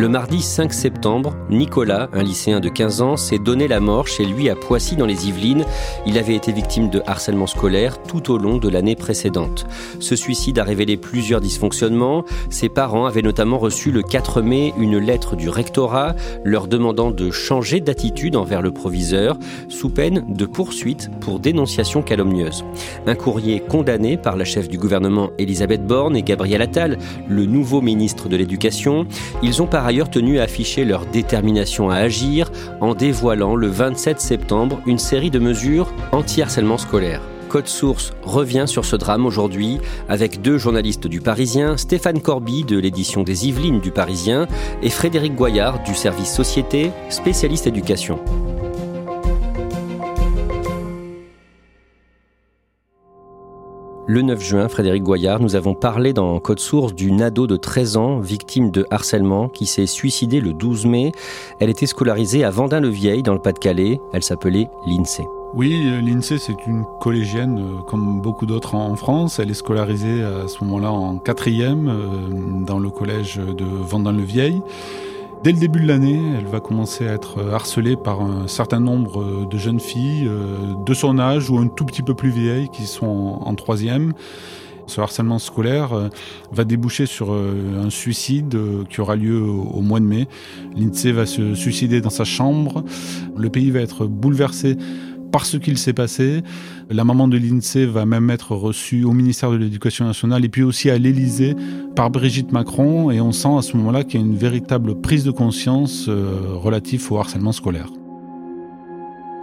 Le 0.00 0.08
mardi 0.08 0.40
5 0.40 0.72
septembre, 0.72 1.36
Nicolas, 1.50 2.08
un 2.14 2.22
lycéen 2.22 2.60
de 2.60 2.70
15 2.70 3.02
ans, 3.02 3.16
s'est 3.18 3.38
donné 3.38 3.68
la 3.68 3.80
mort 3.80 4.08
chez 4.08 4.24
lui 4.24 4.48
à 4.48 4.56
Poissy 4.56 4.96
dans 4.96 5.04
les 5.04 5.28
Yvelines. 5.28 5.66
Il 6.06 6.16
avait 6.16 6.36
été 6.36 6.52
victime 6.52 6.88
de 6.88 7.02
harcèlement 7.06 7.46
scolaire 7.46 8.02
tout 8.04 8.32
au 8.32 8.38
long 8.38 8.56
de 8.56 8.70
l'année 8.70 8.96
précédente. 8.96 9.66
Ce 9.98 10.16
suicide 10.16 10.58
a 10.58 10.64
révélé 10.64 10.96
plusieurs 10.96 11.42
dysfonctionnements. 11.42 12.24
Ses 12.48 12.70
parents 12.70 13.04
avaient 13.04 13.20
notamment 13.20 13.58
reçu 13.58 13.90
le 13.90 14.00
4 14.00 14.40
mai 14.40 14.72
une 14.78 14.96
lettre 14.96 15.36
du 15.36 15.50
rectorat 15.50 16.16
leur 16.44 16.66
demandant 16.66 17.10
de 17.10 17.30
changer 17.30 17.80
d'attitude 17.80 18.36
envers 18.36 18.62
le 18.62 18.70
proviseur 18.70 19.36
sous 19.68 19.90
peine 19.90 20.24
de 20.30 20.46
poursuite 20.46 21.10
pour 21.20 21.40
dénonciation 21.40 22.00
calomnieuse. 22.00 22.64
Un 23.06 23.16
courrier 23.16 23.60
condamné 23.60 24.16
par 24.16 24.38
la 24.38 24.46
chef 24.46 24.66
du 24.66 24.78
gouvernement 24.78 25.28
Elisabeth 25.36 25.84
Borne 25.84 26.16
et 26.16 26.22
Gabriel 26.22 26.62
Attal, 26.62 26.96
le 27.28 27.44
nouveau 27.44 27.82
ministre 27.82 28.30
de 28.30 28.36
l'Éducation. 28.38 29.06
Ailleurs 29.90 30.08
tenu 30.08 30.38
à 30.38 30.44
afficher 30.44 30.84
leur 30.84 31.04
détermination 31.04 31.90
à 31.90 31.96
agir 31.96 32.52
en 32.80 32.94
dévoilant 32.94 33.56
le 33.56 33.66
27 33.66 34.20
septembre 34.20 34.80
une 34.86 35.00
série 35.00 35.30
de 35.30 35.40
mesures 35.40 35.92
anti-harcèlement 36.12 36.78
scolaire. 36.78 37.20
Code 37.48 37.66
Source 37.66 38.12
revient 38.22 38.66
sur 38.68 38.84
ce 38.84 38.94
drame 38.94 39.26
aujourd'hui 39.26 39.78
avec 40.08 40.42
deux 40.42 40.58
journalistes 40.58 41.08
du 41.08 41.20
Parisien, 41.20 41.76
Stéphane 41.76 42.20
Corby 42.20 42.62
de 42.62 42.78
l'édition 42.78 43.24
des 43.24 43.48
Yvelines 43.48 43.80
du 43.80 43.90
Parisien 43.90 44.46
et 44.80 44.90
Frédéric 44.90 45.34
Goyard 45.34 45.82
du 45.82 45.96
service 45.96 46.32
Société, 46.32 46.92
spécialiste 47.08 47.66
éducation. 47.66 48.20
Le 54.12 54.22
9 54.22 54.42
juin, 54.42 54.68
Frédéric 54.68 55.04
Goyard, 55.04 55.38
nous 55.38 55.54
avons 55.54 55.74
parlé 55.74 56.12
dans 56.12 56.40
Code 56.40 56.58
Source 56.58 56.96
d'une 56.96 57.22
ado 57.22 57.46
de 57.46 57.54
13 57.54 57.96
ans, 57.96 58.18
victime 58.18 58.72
de 58.72 58.84
harcèlement, 58.90 59.48
qui 59.48 59.66
s'est 59.66 59.86
suicidée 59.86 60.40
le 60.40 60.52
12 60.52 60.86
mai. 60.86 61.12
Elle 61.60 61.70
était 61.70 61.86
scolarisée 61.86 62.42
à 62.42 62.50
Vendin-le-Vieil, 62.50 63.22
dans 63.22 63.34
le 63.34 63.38
Pas-de-Calais. 63.38 64.00
Elle 64.12 64.24
s'appelait 64.24 64.68
l'INSEE. 64.84 65.22
Oui, 65.54 65.80
l'INSEE, 66.04 66.38
c'est 66.38 66.66
une 66.66 66.84
collégienne 67.00 67.60
euh, 67.60 67.82
comme 67.82 68.20
beaucoup 68.20 68.46
d'autres 68.46 68.74
en 68.74 68.96
France. 68.96 69.38
Elle 69.38 69.52
est 69.52 69.54
scolarisée 69.54 70.24
à 70.24 70.48
ce 70.48 70.64
moment-là 70.64 70.90
en 70.90 71.18
quatrième 71.18 71.88
euh, 71.88 72.64
dans 72.66 72.80
le 72.80 72.90
collège 72.90 73.36
de 73.36 73.64
Vendin-le-Vieil. 73.64 74.60
Dès 75.42 75.52
le 75.52 75.58
début 75.58 75.80
de 75.80 75.88
l'année, 75.88 76.20
elle 76.38 76.44
va 76.44 76.60
commencer 76.60 77.08
à 77.08 77.12
être 77.14 77.42
harcelée 77.50 77.96
par 77.96 78.20
un 78.20 78.46
certain 78.46 78.78
nombre 78.78 79.48
de 79.48 79.56
jeunes 79.56 79.80
filles 79.80 80.26
euh, 80.28 80.74
de 80.84 80.92
son 80.92 81.18
âge 81.18 81.48
ou 81.48 81.56
un 81.56 81.66
tout 81.66 81.86
petit 81.86 82.02
peu 82.02 82.12
plus 82.12 82.28
vieilles 82.28 82.68
qui 82.68 82.82
sont 82.82 83.38
en 83.40 83.54
troisième. 83.54 84.12
Ce 84.86 85.00
harcèlement 85.00 85.38
scolaire 85.38 85.94
euh, 85.94 86.08
va 86.52 86.64
déboucher 86.64 87.06
sur 87.06 87.32
euh, 87.32 87.82
un 87.82 87.88
suicide 87.88 88.54
qui 88.90 89.00
aura 89.00 89.16
lieu 89.16 89.40
au 89.40 89.80
mois 89.80 90.00
de 90.00 90.04
mai. 90.04 90.28
L'INSEE 90.76 91.12
va 91.12 91.24
se 91.24 91.54
suicider 91.54 92.02
dans 92.02 92.10
sa 92.10 92.24
chambre. 92.24 92.84
Le 93.34 93.48
pays 93.48 93.70
va 93.70 93.80
être 93.80 94.04
bouleversé 94.04 94.76
par 95.30 95.46
ce 95.46 95.56
qu'il 95.56 95.78
s'est 95.78 95.92
passé. 95.92 96.42
La 96.88 97.04
maman 97.04 97.28
de 97.28 97.36
l'INSEE 97.36 97.86
va 97.86 98.06
même 98.06 98.30
être 98.30 98.54
reçue 98.54 99.04
au 99.04 99.12
ministère 99.12 99.50
de 99.50 99.56
l'Éducation 99.56 100.04
nationale 100.04 100.44
et 100.44 100.48
puis 100.48 100.62
aussi 100.62 100.90
à 100.90 100.98
l'Élysée 100.98 101.54
par 101.94 102.10
Brigitte 102.10 102.52
Macron. 102.52 103.10
Et 103.10 103.20
on 103.20 103.32
sent 103.32 103.56
à 103.58 103.62
ce 103.62 103.76
moment-là 103.76 104.04
qu'il 104.04 104.20
y 104.20 104.22
a 104.22 104.26
une 104.26 104.36
véritable 104.36 105.00
prise 105.00 105.24
de 105.24 105.30
conscience 105.30 106.06
euh, 106.08 106.54
relative 106.54 107.10
au 107.12 107.18
harcèlement 107.18 107.52
scolaire. 107.52 107.88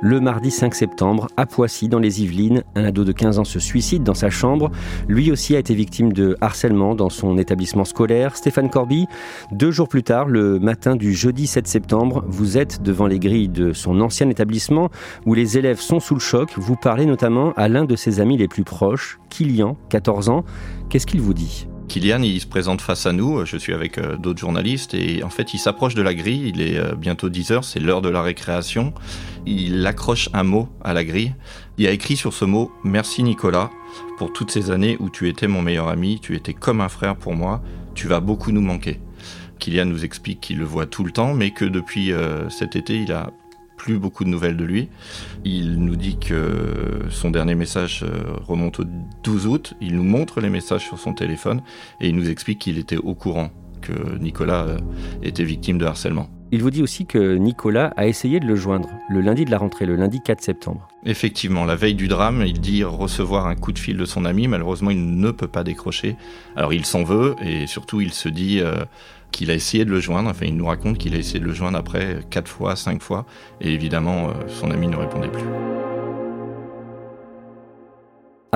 Le 0.01 0.19
mardi 0.19 0.51
5 0.51 0.75
septembre, 0.75 1.27
à 1.37 1.47
Poissy, 1.47 1.89
dans 1.89 1.97
les 1.97 2.21
Yvelines, 2.21 2.63
un 2.75 2.83
ado 2.83 3.03
de 3.03 3.11
15 3.11 3.39
ans 3.39 3.43
se 3.43 3.59
suicide 3.59 4.03
dans 4.03 4.13
sa 4.13 4.29
chambre. 4.29 4.69
Lui 5.07 5.31
aussi 5.31 5.55
a 5.55 5.59
été 5.59 5.73
victime 5.73 6.13
de 6.13 6.37
harcèlement 6.39 6.93
dans 6.93 7.09
son 7.09 7.35
établissement 7.39 7.83
scolaire. 7.83 8.35
Stéphane 8.35 8.69
Corby, 8.69 9.07
deux 9.51 9.71
jours 9.71 9.87
plus 9.87 10.03
tard, 10.03 10.27
le 10.27 10.59
matin 10.59 10.95
du 10.95 11.13
jeudi 11.13 11.47
7 11.47 11.67
septembre, 11.67 12.23
vous 12.27 12.59
êtes 12.59 12.83
devant 12.83 13.07
les 13.07 13.17
grilles 13.17 13.49
de 13.49 13.73
son 13.73 13.99
ancien 13.99 14.29
établissement 14.29 14.89
où 15.25 15.33
les 15.33 15.57
élèves 15.57 15.79
sont 15.79 15.99
sous 15.99 16.13
le 16.13 16.19
choc. 16.19 16.51
Vous 16.57 16.75
parlez 16.75 17.07
notamment 17.07 17.53
à 17.57 17.67
l'un 17.67 17.85
de 17.85 17.95
ses 17.95 18.19
amis 18.19 18.37
les 18.37 18.47
plus 18.47 18.63
proches, 18.63 19.19
Kilian, 19.29 19.77
14 19.89 20.29
ans. 20.29 20.43
Qu'est-ce 20.89 21.07
qu'il 21.07 21.21
vous 21.21 21.33
dit? 21.33 21.67
Kylian, 21.97 22.21
il 22.21 22.39
se 22.39 22.45
présente 22.45 22.81
face 22.81 23.07
à 23.07 23.11
nous, 23.11 23.43
je 23.43 23.57
suis 23.57 23.73
avec 23.73 23.97
euh, 23.97 24.17
d'autres 24.17 24.39
journalistes, 24.39 24.93
et 24.93 25.23
en 25.23 25.31
fait, 25.31 25.55
il 25.55 25.57
s'approche 25.57 25.95
de 25.95 26.03
la 26.03 26.13
grille, 26.13 26.51
il 26.53 26.61
est 26.61 26.77
euh, 26.77 26.93
bientôt 26.93 27.27
10 27.27 27.49
heures, 27.49 27.63
c'est 27.63 27.79
l'heure 27.79 28.03
de 28.03 28.09
la 28.09 28.21
récréation. 28.21 28.93
Il 29.47 29.83
accroche 29.87 30.29
un 30.33 30.43
mot 30.43 30.69
à 30.83 30.93
la 30.93 31.03
grille. 31.03 31.33
Il 31.79 31.87
a 31.87 31.91
écrit 31.91 32.15
sur 32.15 32.33
ce 32.33 32.45
mot 32.45 32.71
Merci 32.83 33.23
Nicolas 33.23 33.71
pour 34.19 34.31
toutes 34.31 34.51
ces 34.51 34.69
années 34.69 34.95
où 34.99 35.09
tu 35.09 35.27
étais 35.27 35.47
mon 35.47 35.63
meilleur 35.63 35.87
ami, 35.87 36.19
tu 36.21 36.35
étais 36.35 36.53
comme 36.53 36.81
un 36.81 36.89
frère 36.89 37.15
pour 37.15 37.33
moi, 37.33 37.63
tu 37.95 38.05
vas 38.07 38.19
beaucoup 38.19 38.51
nous 38.51 38.61
manquer. 38.61 38.99
Kylian 39.57 39.85
nous 39.85 40.05
explique 40.05 40.39
qu'il 40.39 40.59
le 40.59 40.65
voit 40.65 40.85
tout 40.85 41.03
le 41.03 41.09
temps, 41.09 41.33
mais 41.33 41.49
que 41.49 41.65
depuis 41.65 42.11
euh, 42.11 42.47
cet 42.51 42.75
été, 42.75 43.01
il 43.01 43.11
a 43.11 43.31
plus 43.77 43.99
beaucoup 43.99 44.23
de 44.23 44.29
nouvelles 44.29 44.57
de 44.57 44.65
lui. 44.65 44.89
Il 45.45 45.79
nous 45.79 45.95
dit 45.95 46.17
que 46.19 47.05
son 47.09 47.31
dernier 47.31 47.55
message 47.55 48.03
euh, 48.03 48.33
remonte 48.45 48.81
au 48.81 48.83
12 49.23 49.47
août. 49.47 49.73
Il 49.79 49.95
nous 49.95 50.03
montre 50.03 50.41
les 50.41 50.49
messages 50.49 50.83
sur 50.83 50.99
son 50.99 51.13
téléphone 51.13 51.61
et 52.01 52.09
il 52.09 52.15
nous 52.15 52.29
explique 52.29 52.59
qu'il 52.59 52.77
était 52.77 52.97
au 52.97 53.13
courant 53.13 53.51
que 53.87 54.17
Nicolas 54.19 54.65
euh, 54.65 54.77
était 55.23 55.43
victime 55.43 55.77
de 55.77 55.85
harcèlement. 55.85 56.29
Il 56.51 56.63
vous 56.63 56.71
dit 56.71 56.81
aussi 56.81 57.05
que 57.05 57.35
Nicolas 57.35 57.93
a 57.97 58.07
essayé 58.07 58.39
de 58.39 58.45
le 58.45 58.55
joindre 58.55 58.89
le 59.09 59.19
lundi 59.19 59.43
de 59.43 59.51
la 59.51 59.57
rentrée, 59.57 59.85
le 59.85 59.97
lundi 59.97 60.21
4 60.21 60.41
septembre. 60.41 60.87
Effectivement, 61.05 61.65
la 61.65 61.75
veille 61.75 61.95
du 61.95 62.07
drame, 62.07 62.41
il 62.45 62.61
dit 62.61 62.85
recevoir 62.85 63.47
un 63.47 63.55
coup 63.55 63.73
de 63.73 63.79
fil 63.79 63.97
de 63.97 64.05
son 64.05 64.23
ami. 64.23 64.47
Malheureusement, 64.47 64.89
il 64.89 65.17
ne 65.17 65.31
peut 65.31 65.49
pas 65.49 65.65
décrocher. 65.65 66.15
Alors 66.55 66.73
il 66.73 66.85
s'en 66.85 67.03
veut 67.03 67.35
et 67.43 67.67
surtout 67.67 67.99
il 67.99 68.13
se 68.13 68.29
dit 68.29 68.61
euh, 68.61 68.85
qu'il 69.31 69.51
a 69.51 69.55
essayé 69.55 69.83
de 69.83 69.91
le 69.91 69.99
joindre. 69.99 70.29
Enfin, 70.29 70.45
il 70.45 70.55
nous 70.55 70.67
raconte 70.67 70.97
qu'il 70.97 71.15
a 71.15 71.17
essayé 71.17 71.41
de 71.41 71.45
le 71.45 71.53
joindre 71.53 71.77
après 71.77 72.21
quatre 72.29 72.49
fois, 72.49 72.77
cinq 72.77 73.01
fois. 73.01 73.25
Et 73.59 73.73
évidemment, 73.73 74.29
euh, 74.29 74.33
son 74.47 74.71
ami 74.71 74.87
ne 74.87 74.95
répondait 74.95 75.29
plus. 75.29 75.43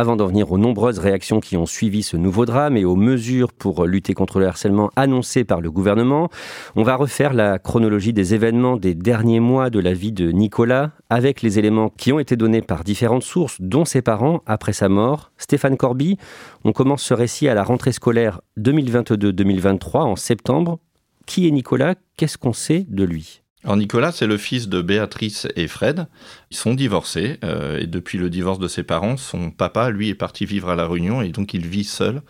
Avant 0.02 0.16
d'en 0.16 0.26
venir 0.26 0.52
aux 0.52 0.58
nombreuses 0.58 0.98
réactions 0.98 1.40
qui 1.40 1.58
ont 1.58 1.68
suivi 1.68 2.02
ce 2.02 2.18
nouveau 2.18 2.48
drame 2.48 2.76
et 2.76 2.86
aux 2.86 2.96
mesures 2.96 3.54
pour 3.54 3.86
lutter 3.86 4.16
contre 4.16 4.40
le 4.40 4.48
harcèlement 4.48 4.90
annoncées 4.96 5.44
par 5.44 5.62
le 5.62 5.70
gouvernement, 5.70 6.30
on 6.76 6.82
va 6.82 6.96
refaire 6.96 7.36
la 7.36 7.60
chronologie 7.60 8.12
des 8.12 8.34
événements 8.34 8.78
des 8.78 8.96
derniers 8.96 9.40
mois 9.40 9.70
de 9.70 9.80
la 9.80 9.94
vie 9.94 10.12
de 10.12 10.32
Nicolas 10.32 10.90
avec 11.12 11.44
les 11.44 11.60
éléments 11.60 11.90
qui 11.90 12.12
ont 12.12 12.18
été 12.18 12.36
donnés 12.36 12.64
par 12.64 12.84
différentes 12.84 13.22
sources, 13.22 13.58
dont 13.62 13.86
ses 13.86 14.02
parents, 14.02 14.42
après 14.48 14.74
sa 14.74 14.90
mort. 14.90 15.34
Stéphane 15.38 15.78
Corby, 15.78 16.18
on 16.64 16.72
commence 16.72 17.04
ce 17.04 17.14
récit 17.14 17.48
à 17.48 17.54
la 17.54 17.64
rentrée 17.64 17.92
scolaire 17.92 18.42
2022-2023 18.58 19.98
en 20.00 20.16
septembre. 20.16 20.80
Qui 21.28 21.48
est 21.48 21.52
Nicolas? 21.52 21.94
Qu'est-ce 22.18 22.40
qu'on 22.40 22.54
sait 22.54 22.88
de 22.90 23.04
lui? 23.04 23.41
Alors 23.64 23.78
Nicolas, 23.78 24.12
c'est 24.12 24.26
le 24.26 24.38
fils 24.38 24.70
de 24.70 24.82
Béatrice 24.82 25.48
et 25.56 25.68
Fred. 25.68 26.08
Ils 26.50 26.58
sont 26.58 26.74
divorcés 26.74 27.38
euh, 27.44 27.80
et 27.80 27.86
depuis 27.86 28.18
le 28.18 28.30
divorce 28.30 28.58
de 28.58 28.68
ses 28.68 28.82
parents, 28.82 29.18
son 29.18 29.52
papa, 29.52 29.92
lui, 29.92 30.10
est 30.10 30.16
parti 30.16 30.46
vivre 30.46 30.70
à 30.70 30.76
La 30.76 30.88
Réunion 30.88 31.22
et 31.22 31.30
donc 31.30 31.54
il 31.54 31.68
vit 31.68 31.84
seul 31.84 32.24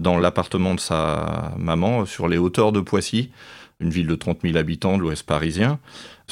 dans 0.00 0.18
l'appartement 0.18 0.74
de 0.74 0.80
sa 0.80 1.54
maman 1.56 2.04
sur 2.04 2.26
les 2.26 2.36
hauteurs 2.36 2.72
de 2.72 2.80
Poissy, 2.80 3.30
une 3.78 3.90
ville 3.90 4.08
de 4.08 4.14
30 4.16 4.40
000 4.42 4.56
habitants 4.56 4.96
de 4.96 5.02
l'ouest 5.02 5.24
parisien. 5.24 5.78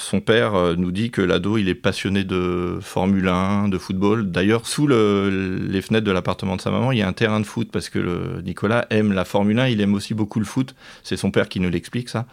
Son 0.01 0.21
père 0.21 0.55
euh, 0.55 0.75
nous 0.77 0.93
dit 0.93 1.11
que 1.11 1.21
l'ado, 1.21 1.59
il 1.59 1.69
est 1.69 1.75
passionné 1.75 2.25
de 2.25 2.79
Formule 2.81 3.29
1, 3.29 3.69
de 3.69 3.77
football. 3.77 4.31
D'ailleurs, 4.31 4.67
sous 4.67 4.87
les 4.89 5.83
fenêtres 5.83 6.07
de 6.07 6.11
l'appartement 6.11 6.57
de 6.57 6.61
sa 6.63 6.71
maman, 6.71 6.91
il 6.91 6.99
y 6.99 7.03
a 7.03 7.07
un 7.07 7.13
terrain 7.13 7.39
de 7.39 7.45
foot 7.45 7.69
parce 7.71 7.91
que 7.91 8.41
Nicolas 8.41 8.87
aime 8.89 9.13
la 9.13 9.27
Formule 9.27 9.59
1, 9.61 9.69
il 9.69 9.81
aime 9.83 9.93
aussi 9.93 10.15
beaucoup 10.15 10.39
le 10.39 10.47
foot. 10.47 10.75
C'est 11.03 11.19
son 11.19 11.31
père 11.31 11.51
qui 11.51 11.61
nous 11.61 11.69
l'explique 11.69 12.09
ça. 12.09 12.27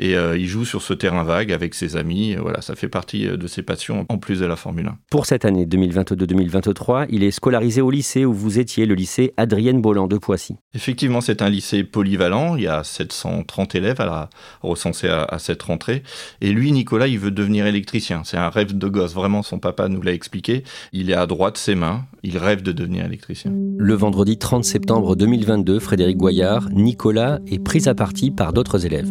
Et 0.00 0.16
euh, 0.16 0.36
il 0.36 0.48
joue 0.48 0.64
sur 0.64 0.82
ce 0.82 0.94
terrain 0.94 1.22
vague 1.22 1.52
avec 1.52 1.74
ses 1.74 1.96
amis. 1.96 2.34
Voilà, 2.34 2.60
ça 2.60 2.74
fait 2.74 2.88
partie 2.88 3.28
euh, 3.28 3.36
de 3.36 3.46
ses 3.46 3.62
passions 3.62 4.04
en 4.08 4.18
plus 4.18 4.40
de 4.40 4.46
la 4.46 4.56
Formule 4.56 4.88
1. 4.88 4.98
Pour 5.08 5.26
cette 5.26 5.44
année 5.44 5.64
2022-2023, 5.64 7.06
il 7.08 7.22
est 7.22 7.30
scolarisé 7.30 7.82
au 7.82 7.90
lycée 7.92 8.24
où 8.24 8.32
vous 8.34 8.58
étiez, 8.58 8.84
le 8.84 8.96
lycée 8.96 9.32
Adrienne 9.36 9.80
Bolland 9.80 10.08
de 10.08 10.18
Poissy. 10.18 10.56
Effectivement, 10.74 11.20
c'est 11.20 11.40
un 11.40 11.48
lycée 11.48 11.84
polyvalent. 11.84 12.56
Il 12.56 12.64
y 12.64 12.68
a 12.68 12.82
730 12.82 13.76
élèves 13.76 14.00
à 14.00 14.06
la, 14.06 14.30
recensés 14.60 15.08
à, 15.08 15.22
à 15.22 15.38
cette 15.38 15.62
rentrée. 15.62 16.02
Et 16.40 16.50
lui, 16.50 16.72
Nicolas, 16.72 17.11
il 17.12 17.18
veut 17.18 17.30
devenir 17.30 17.66
électricien. 17.66 18.22
C'est 18.24 18.36
un 18.36 18.48
rêve 18.48 18.76
de 18.76 18.88
gosse. 18.88 19.14
Vraiment, 19.14 19.42
son 19.42 19.58
papa 19.58 19.88
nous 19.88 20.02
l'a 20.02 20.12
expliqué. 20.12 20.64
Il 20.92 21.10
est 21.10 21.14
à 21.14 21.26
droite 21.26 21.56
ses 21.56 21.74
mains. 21.74 22.04
Il 22.22 22.38
rêve 22.38 22.62
de 22.62 22.72
devenir 22.72 23.04
électricien. 23.04 23.52
Le 23.76 23.94
vendredi 23.94 24.38
30 24.38 24.64
septembre 24.64 25.16
2022, 25.16 25.78
Frédéric 25.78 26.16
Goyard, 26.16 26.68
Nicolas 26.70 27.38
est 27.46 27.58
pris 27.58 27.88
à 27.88 27.94
partie 27.94 28.30
par 28.30 28.52
d'autres 28.52 28.86
élèves. 28.86 29.10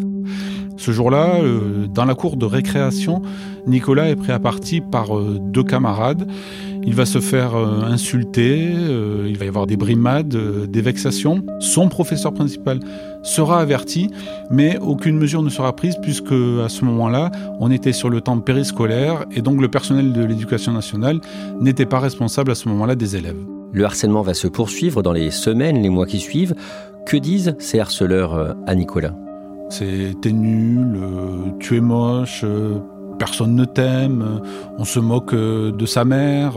Ce 0.77 0.91
jour-là, 0.91 1.35
euh, 1.43 1.85
dans 1.87 2.05
la 2.05 2.15
cour 2.15 2.37
de 2.37 2.45
récréation, 2.45 3.21
Nicolas 3.67 4.09
est 4.09 4.15
pris 4.15 4.31
à 4.31 4.39
partie 4.39 4.81
par 4.81 5.15
euh, 5.15 5.37
deux 5.39 5.63
camarades. 5.63 6.27
Il 6.83 6.95
va 6.95 7.05
se 7.05 7.19
faire 7.19 7.55
euh, 7.55 7.81
insulter, 7.83 8.73
il 9.27 9.37
va 9.37 9.45
y 9.45 9.47
avoir 9.47 9.67
des 9.67 9.77
brimades, 9.77 10.35
des 10.67 10.81
vexations. 10.81 11.43
Son 11.59 11.89
professeur 11.89 12.33
principal 12.33 12.79
sera 13.23 13.59
averti, 13.59 14.09
mais 14.49 14.77
aucune 14.79 15.17
mesure 15.17 15.43
ne 15.43 15.49
sera 15.49 15.75
prise 15.75 15.95
puisque 16.01 16.31
à 16.31 16.69
ce 16.69 16.83
moment-là, 16.85 17.31
on 17.59 17.71
était 17.71 17.93
sur 17.93 18.09
le 18.09 18.21
temps 18.21 18.39
périscolaire 18.39 19.25
et 19.31 19.41
donc 19.41 19.61
le 19.61 19.67
personnel 19.67 20.13
de 20.13 20.23
l'éducation 20.23 20.71
nationale 20.71 21.21
n'était 21.59 21.85
pas 21.85 21.99
responsable 21.99 22.51
à 22.51 22.55
ce 22.55 22.67
moment-là 22.69 22.95
des 22.95 23.15
élèves. 23.15 23.37
Le 23.73 23.85
harcèlement 23.85 24.21
va 24.21 24.33
se 24.33 24.47
poursuivre 24.47 25.01
dans 25.01 25.13
les 25.13 25.31
semaines, 25.31 25.81
les 25.81 25.89
mois 25.89 26.05
qui 26.05 26.19
suivent. 26.19 26.55
Que 27.05 27.17
disent 27.17 27.55
ces 27.59 27.79
harceleurs 27.79 28.55
à 28.67 28.75
Nicolas? 28.75 29.15
C'est 29.71 30.15
t'es 30.21 30.33
nul, 30.33 30.97
euh, 31.01 31.49
tu 31.59 31.77
es 31.77 31.79
moche, 31.79 32.41
euh, 32.43 32.79
personne 33.21 33.53
ne 33.53 33.65
t'aime, 33.65 34.41
on 34.79 34.83
se 34.83 34.99
moque 34.99 35.35
euh, 35.35 35.71
de 35.71 35.85
sa 35.85 36.05
mère. 36.05 36.53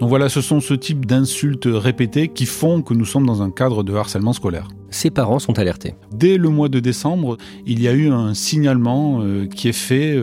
Donc 0.00 0.08
voilà, 0.08 0.30
ce 0.30 0.40
sont 0.40 0.58
ce 0.58 0.72
type 0.72 1.04
d'insultes 1.04 1.68
répétées 1.70 2.28
qui 2.28 2.46
font 2.46 2.80
que 2.80 2.94
nous 2.94 3.04
sommes 3.04 3.26
dans 3.26 3.42
un 3.42 3.50
cadre 3.50 3.82
de 3.82 3.92
harcèlement 3.94 4.32
scolaire. 4.32 4.68
Ses 4.88 5.10
parents 5.10 5.38
sont 5.38 5.58
alertés. 5.58 5.96
Dès 6.10 6.38
le 6.38 6.48
mois 6.48 6.70
de 6.70 6.80
décembre, 6.80 7.36
il 7.66 7.82
y 7.82 7.88
a 7.88 7.92
eu 7.92 8.08
un 8.08 8.32
signalement 8.32 9.22
qui 9.54 9.68
est 9.68 9.72
fait 9.72 10.18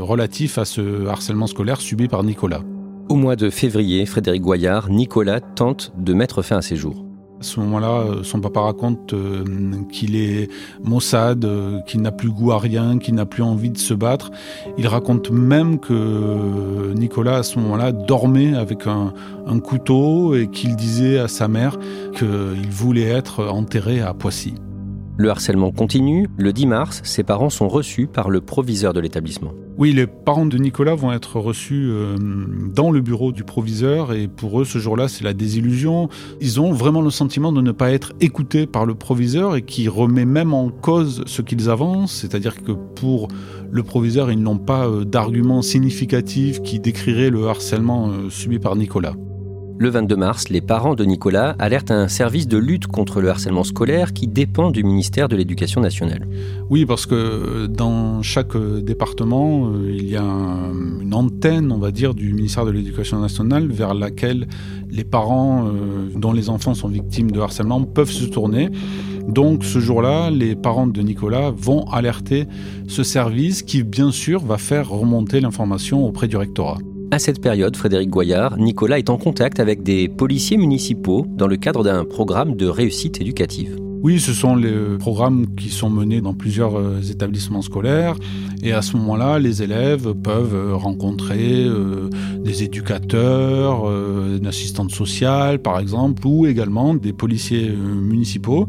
relatif 0.00 0.58
à 0.58 0.66
ce 0.66 1.06
harcèlement 1.06 1.46
scolaire 1.46 1.80
subi 1.80 2.08
par 2.08 2.24
Nicolas. 2.24 2.60
Au 3.08 3.14
mois 3.14 3.34
de 3.34 3.48
février, 3.48 4.04
Frédéric 4.04 4.42
Goyard, 4.42 4.90
Nicolas 4.90 5.40
tente 5.40 5.94
de 5.96 6.12
mettre 6.12 6.42
fin 6.42 6.58
à 6.58 6.62
ses 6.62 6.76
jours. 6.76 7.06
À 7.42 7.44
ce 7.44 7.58
moment-là, 7.58 7.88
euh, 7.88 8.22
son 8.22 8.40
papa 8.40 8.60
raconte 8.60 9.14
euh, 9.14 9.42
qu'il 9.90 10.14
est 10.14 10.48
maussade, 10.84 11.44
euh, 11.44 11.80
qu'il 11.88 12.00
n'a 12.00 12.12
plus 12.12 12.30
goût 12.30 12.52
à 12.52 12.60
rien, 12.60 12.98
qu'il 12.98 13.16
n'a 13.16 13.26
plus 13.26 13.42
envie 13.42 13.70
de 13.70 13.78
se 13.78 13.94
battre. 13.94 14.30
Il 14.78 14.86
raconte 14.86 15.32
même 15.32 15.80
que 15.80 16.94
Nicolas, 16.94 17.38
à 17.38 17.42
ce 17.42 17.58
moment-là, 17.58 17.90
dormait 17.90 18.54
avec 18.54 18.86
un, 18.86 19.12
un 19.44 19.58
couteau 19.58 20.36
et 20.36 20.46
qu'il 20.46 20.76
disait 20.76 21.18
à 21.18 21.26
sa 21.26 21.48
mère 21.48 21.80
qu'il 22.16 22.70
voulait 22.70 23.08
être 23.08 23.44
enterré 23.44 24.00
à 24.00 24.14
Poissy. 24.14 24.54
Le 25.18 25.28
harcèlement 25.28 25.72
continue. 25.72 26.28
Le 26.38 26.52
10 26.52 26.66
mars, 26.66 27.00
ses 27.04 27.22
parents 27.22 27.50
sont 27.50 27.68
reçus 27.68 28.06
par 28.06 28.30
le 28.30 28.40
proviseur 28.40 28.94
de 28.94 29.00
l'établissement. 29.00 29.52
Oui, 29.76 29.92
les 29.92 30.06
parents 30.06 30.46
de 30.46 30.56
Nicolas 30.56 30.94
vont 30.94 31.12
être 31.12 31.38
reçus 31.38 31.86
euh, 31.88 32.16
dans 32.74 32.90
le 32.90 33.00
bureau 33.00 33.30
du 33.30 33.44
proviseur 33.44 34.12
et 34.14 34.26
pour 34.26 34.60
eux, 34.60 34.64
ce 34.64 34.78
jour-là, 34.78 35.08
c'est 35.08 35.24
la 35.24 35.34
désillusion. 35.34 36.08
Ils 36.40 36.60
ont 36.60 36.72
vraiment 36.72 37.02
le 37.02 37.10
sentiment 37.10 37.52
de 37.52 37.60
ne 37.60 37.72
pas 37.72 37.90
être 37.90 38.12
écoutés 38.20 38.66
par 38.66 38.86
le 38.86 38.94
proviseur 38.94 39.56
et 39.56 39.62
qui 39.62 39.88
remet 39.88 40.24
même 40.24 40.54
en 40.54 40.70
cause 40.70 41.24
ce 41.26 41.42
qu'ils 41.42 41.68
avancent. 41.68 42.12
C'est-à-dire 42.12 42.62
que 42.62 42.72
pour 42.72 43.28
le 43.70 43.82
proviseur, 43.82 44.30
ils 44.30 44.42
n'ont 44.42 44.58
pas 44.58 44.86
euh, 44.86 45.04
d'arguments 45.04 45.62
significatifs 45.62 46.62
qui 46.62 46.80
décriraient 46.80 47.30
le 47.30 47.48
harcèlement 47.48 48.08
euh, 48.08 48.30
subi 48.30 48.58
par 48.58 48.76
Nicolas. 48.76 49.14
Le 49.78 49.88
22 49.88 50.16
mars, 50.16 50.48
les 50.48 50.60
parents 50.60 50.94
de 50.94 51.04
Nicolas 51.04 51.56
alertent 51.58 51.90
un 51.90 52.06
service 52.06 52.46
de 52.46 52.58
lutte 52.58 52.86
contre 52.86 53.20
le 53.20 53.30
harcèlement 53.30 53.64
scolaire 53.64 54.12
qui 54.12 54.28
dépend 54.28 54.70
du 54.70 54.84
ministère 54.84 55.28
de 55.28 55.36
l'Éducation 55.36 55.80
nationale. 55.80 56.28
Oui, 56.70 56.86
parce 56.86 57.06
que 57.06 57.66
dans 57.66 58.22
chaque 58.22 58.56
département, 58.56 59.68
euh, 59.68 59.90
il 59.90 60.08
y 60.08 60.16
a 60.16 60.22
une 60.22 61.14
antenne, 61.14 61.72
on 61.72 61.78
va 61.78 61.90
dire, 61.90 62.14
du 62.14 62.32
ministère 62.32 62.64
de 62.64 62.70
l'Éducation 62.70 63.18
nationale 63.18 63.66
vers 63.66 63.94
laquelle 63.94 64.46
les 64.90 65.04
parents 65.04 65.66
euh, 65.66 66.10
dont 66.14 66.32
les 66.32 66.48
enfants 66.48 66.74
sont 66.74 66.88
victimes 66.88 67.30
de 67.30 67.40
harcèlement 67.40 67.82
peuvent 67.82 68.10
se 68.10 68.24
tourner. 68.24 68.70
Donc 69.28 69.64
ce 69.64 69.78
jour-là, 69.78 70.30
les 70.30 70.54
parents 70.54 70.86
de 70.86 71.00
Nicolas 71.00 71.50
vont 71.50 71.84
alerter 71.90 72.46
ce 72.88 73.02
service 73.02 73.62
qui, 73.62 73.82
bien 73.82 74.10
sûr, 74.10 74.44
va 74.44 74.58
faire 74.58 74.88
remonter 74.88 75.40
l'information 75.40 76.06
auprès 76.06 76.28
du 76.28 76.36
rectorat. 76.36 76.78
À 77.12 77.18
cette 77.18 77.42
période, 77.42 77.76
Frédéric 77.76 78.08
Goyard, 78.08 78.56
Nicolas 78.56 78.98
est 78.98 79.10
en 79.10 79.18
contact 79.18 79.60
avec 79.60 79.82
des 79.82 80.08
policiers 80.08 80.56
municipaux 80.56 81.26
dans 81.28 81.46
le 81.46 81.58
cadre 81.58 81.84
d'un 81.84 82.06
programme 82.06 82.56
de 82.56 82.66
réussite 82.66 83.20
éducative. 83.20 83.76
Oui, 84.02 84.18
ce 84.18 84.32
sont 84.32 84.56
les 84.56 84.96
programmes 84.98 85.54
qui 85.54 85.68
sont 85.68 85.90
menés 85.90 86.22
dans 86.22 86.32
plusieurs 86.32 86.78
euh, 86.78 87.02
établissements 87.02 87.60
scolaires 87.60 88.16
et 88.62 88.72
à 88.72 88.80
ce 88.80 88.96
moment-là, 88.96 89.38
les 89.38 89.62
élèves 89.62 90.14
peuvent 90.14 90.54
euh, 90.54 90.74
rencontrer 90.74 91.66
euh, 91.66 92.08
des 92.42 92.62
éducateurs, 92.62 93.84
une 93.90 94.46
assistante 94.46 94.90
sociale 94.90 95.58
par 95.58 95.80
exemple, 95.80 96.26
ou 96.26 96.46
également 96.46 96.94
des 96.94 97.12
policiers 97.12 97.68
municipaux. 97.68 98.66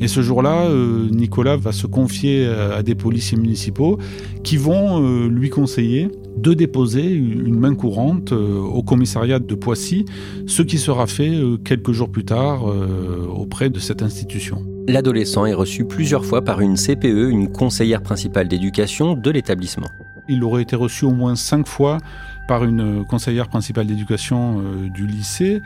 Et 0.00 0.08
ce 0.08 0.20
jour-là, 0.20 0.68
Nicolas 1.10 1.56
va 1.56 1.72
se 1.72 1.86
confier 1.86 2.46
à 2.46 2.82
des 2.82 2.94
policiers 2.94 3.38
municipaux 3.38 3.98
qui 4.42 4.56
vont 4.56 5.26
lui 5.28 5.48
conseiller 5.48 6.10
de 6.36 6.54
déposer 6.54 7.12
une 7.12 7.58
main 7.58 7.74
courante 7.74 8.32
euh, 8.32 8.60
au 8.60 8.82
commissariat 8.82 9.38
de 9.38 9.54
Poissy, 9.54 10.04
ce 10.46 10.62
qui 10.62 10.78
sera 10.78 11.06
fait 11.06 11.30
euh, 11.30 11.56
quelques 11.56 11.92
jours 11.92 12.10
plus 12.10 12.24
tard 12.24 12.70
euh, 12.70 13.26
auprès 13.26 13.70
de 13.70 13.78
cette 13.78 14.02
institution. 14.02 14.64
L'adolescent 14.86 15.46
est 15.46 15.54
reçu 15.54 15.84
plusieurs 15.84 16.24
fois 16.24 16.42
par 16.42 16.60
une 16.60 16.76
CPE, 16.76 17.30
une 17.30 17.50
conseillère 17.50 18.02
principale 18.02 18.48
d'éducation 18.48 19.14
de 19.14 19.30
l'établissement. 19.30 19.88
Il 20.28 20.44
aurait 20.44 20.62
été 20.62 20.76
reçu 20.76 21.04
au 21.04 21.12
moins 21.12 21.36
cinq 21.36 21.66
fois 21.66 21.98
par 22.46 22.64
une 22.64 23.04
conseillère 23.04 23.48
principale 23.48 23.86
d'éducation 23.86 24.62
du 24.92 25.06
lycée. 25.06 25.62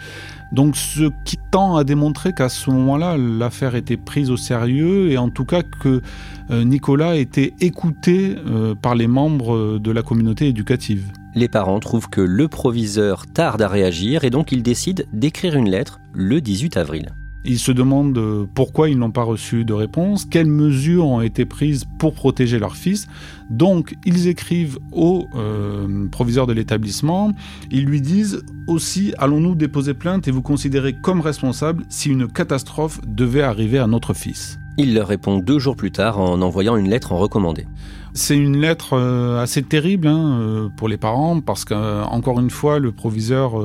Donc 0.52 0.76
ce 0.76 1.10
qui 1.24 1.38
tend 1.50 1.76
à 1.76 1.84
démontrer 1.84 2.32
qu'à 2.32 2.48
ce 2.48 2.70
moment-là, 2.70 3.16
l'affaire 3.16 3.74
était 3.74 3.96
prise 3.96 4.30
au 4.30 4.36
sérieux 4.36 5.10
et 5.10 5.18
en 5.18 5.30
tout 5.30 5.44
cas 5.44 5.62
que 5.62 6.02
euh, 6.50 6.64
Nicolas 6.64 7.16
était 7.16 7.54
écouté 7.60 8.36
euh, 8.46 8.74
par 8.74 8.94
les 8.94 9.06
membres 9.06 9.78
de 9.78 9.90
la 9.90 10.02
communauté 10.02 10.48
éducative. 10.48 11.12
Les 11.34 11.48
parents 11.48 11.78
trouvent 11.78 12.08
que 12.08 12.20
le 12.20 12.48
proviseur 12.48 13.26
tarde 13.28 13.62
à 13.62 13.68
réagir 13.68 14.24
et 14.24 14.30
donc 14.30 14.50
ils 14.50 14.62
décident 14.62 15.04
d'écrire 15.12 15.54
une 15.54 15.70
lettre 15.70 16.00
le 16.12 16.40
18 16.40 16.76
avril. 16.76 17.12
Ils 17.44 17.58
se 17.58 17.72
demandent 17.72 18.18
euh, 18.18 18.46
pourquoi 18.54 18.90
ils 18.90 18.98
n'ont 18.98 19.10
pas 19.10 19.22
reçu 19.22 19.64
de 19.64 19.72
réponse, 19.72 20.26
quelles 20.26 20.46
mesures 20.46 21.06
ont 21.06 21.22
été 21.22 21.46
prises 21.46 21.84
pour 21.98 22.12
protéger 22.12 22.58
leur 22.58 22.76
fils. 22.76 23.06
Donc, 23.48 23.96
ils 24.04 24.28
écrivent 24.28 24.78
au 24.92 25.26
euh, 25.34 26.06
proviseur 26.08 26.46
de 26.46 26.52
l'établissement. 26.52 27.32
Ils 27.70 27.86
lui 27.86 28.02
disent 28.02 28.44
aussi 28.66 29.14
allons-nous 29.16 29.54
déposer 29.54 29.94
plainte 29.94 30.28
et 30.28 30.30
vous 30.30 30.42
considérer 30.42 30.92
comme 30.92 31.20
responsable 31.20 31.84
si 31.88 32.10
une 32.10 32.28
catastrophe 32.28 33.00
devait 33.06 33.42
arriver 33.42 33.78
à 33.78 33.86
notre 33.86 34.12
fils? 34.12 34.58
Il 34.76 34.94
leur 34.94 35.08
répond 35.08 35.38
deux 35.38 35.58
jours 35.58 35.76
plus 35.76 35.90
tard 35.90 36.20
en 36.20 36.40
envoyant 36.42 36.76
une 36.76 36.88
lettre 36.88 37.12
en 37.12 37.18
recommandé. 37.18 37.66
C'est 38.12 38.36
une 38.36 38.58
lettre 38.58 38.94
euh, 38.94 39.42
assez 39.42 39.62
terrible 39.62 40.08
hein, 40.08 40.70
pour 40.76 40.88
les 40.88 40.96
parents 40.96 41.40
parce 41.40 41.64
qu'encore 41.64 42.40
une 42.40 42.50
fois, 42.50 42.78
le 42.78 42.92
proviseur 42.92 43.60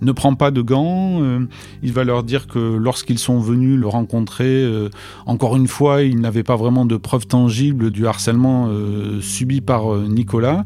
ne 0.00 0.12
prend 0.12 0.34
pas 0.34 0.50
de 0.50 0.60
gants. 0.62 1.22
Euh, 1.22 1.46
il 1.82 1.92
va 1.92 2.04
leur 2.04 2.22
dire 2.22 2.46
que 2.46 2.58
lorsqu'ils 2.58 3.18
sont 3.18 3.38
venus 3.38 3.78
le 3.78 3.86
rencontrer, 3.86 4.44
euh, 4.46 4.88
encore 5.26 5.56
une 5.56 5.68
fois, 5.68 6.02
il 6.02 6.20
n'avait 6.20 6.42
pas 6.42 6.56
vraiment 6.56 6.84
de 6.84 6.96
preuves 6.96 7.26
tangibles 7.26 7.90
du 7.90 8.06
harcèlement 8.06 8.68
euh, 8.68 9.20
subi 9.20 9.60
par 9.60 9.96
Nicolas. 9.96 10.64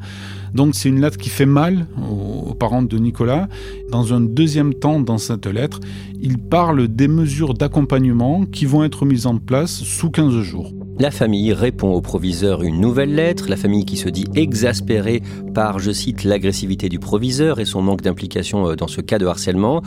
Donc 0.55 0.75
c'est 0.75 0.89
une 0.89 1.01
lettre 1.01 1.17
qui 1.17 1.29
fait 1.29 1.47
mal 1.47 1.87
aux, 2.11 2.55
parents 2.55 2.83
de 2.83 2.99
Nicolas. 2.99 3.49
Dans 3.91 4.13
un 4.13 4.21
deuxième 4.21 4.75
temps, 4.75 5.01
dans 5.01 5.19
cette 5.19 5.47
lettre, 5.47 5.81
il 6.21 6.39
parle 6.39 6.89
des 6.89 7.09
mesures 7.09 7.55
d'accompagnement 7.55 8.45
qui 8.45 8.67
vont 8.67 8.85
être 8.85 9.07
mises 9.07 9.27
en 9.27 9.39
place 9.39 9.83
sous 9.83 10.11
15 10.11 10.43
jours. 10.43 10.73
La 11.01 11.11
famille 11.11 11.55
répond 11.55 11.95
au 11.95 12.03
proviseur 12.03 12.63
une 12.63 12.79
nouvelle 12.79 13.15
lettre, 13.15 13.49
la 13.49 13.57
famille 13.57 13.87
qui 13.87 13.97
se 13.97 14.11
dit 14.11 14.27
exaspérée 14.35 15.23
par, 15.55 15.79
je 15.79 15.93
cite, 15.93 16.25
l'agressivité 16.25 16.91
du 16.91 16.99
proviseur 16.99 17.59
et 17.59 17.65
son 17.65 17.81
manque 17.81 18.03
d'implication 18.03 18.69
euh, 18.69 18.77
dans 18.77 18.87
ce 18.87 19.01
cas 19.01 19.19
de 19.19 19.25
harcèlement. 19.25 19.81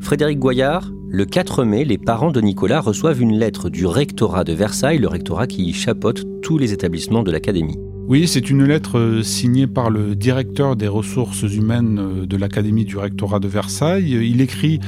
Frédéric 0.00 0.38
Goyard, 0.38 0.92
le 1.08 1.24
4 1.24 1.64
mai, 1.64 1.84
les 1.84 1.98
parents 1.98 2.30
de 2.30 2.40
Nicolas 2.40 2.80
reçoivent 2.80 3.20
une 3.20 3.36
lettre 3.36 3.70
du 3.70 3.86
rectorat 3.86 4.44
de 4.44 4.52
Versailles, 4.52 4.98
le 4.98 5.08
rectorat 5.08 5.48
qui 5.48 5.72
chapeaute 5.72 6.24
tous 6.42 6.58
les 6.58 6.72
établissements 6.72 7.24
de 7.24 7.32
l'académie. 7.32 7.80
Oui, 8.08 8.26
c'est 8.26 8.50
une 8.50 8.64
lettre 8.64 8.98
euh, 8.98 9.22
signée 9.22 9.68
par 9.68 9.88
le 9.88 10.16
directeur 10.16 10.74
des 10.74 10.88
ressources 10.88 11.42
humaines 11.42 11.98
euh, 12.00 12.26
de 12.26 12.36
l'Académie 12.36 12.84
du 12.84 12.96
rectorat 12.96 13.38
de 13.38 13.46
Versailles. 13.46 14.10
Il 14.28 14.40
écrit 14.40 14.80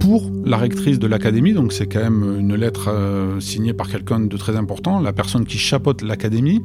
pour 0.00 0.30
la 0.44 0.56
rectrice 0.56 0.98
de 0.98 1.06
l'Académie, 1.06 1.52
donc 1.52 1.72
c'est 1.72 1.86
quand 1.86 2.00
même 2.00 2.40
une 2.40 2.54
lettre 2.54 2.88
euh, 2.88 3.40
signée 3.40 3.74
par 3.74 3.88
quelqu'un 3.88 4.20
de 4.20 4.36
très 4.38 4.56
important, 4.56 5.00
la 5.00 5.12
personne 5.12 5.44
qui 5.44 5.58
chapeaute 5.58 6.02
l'Académie. 6.02 6.62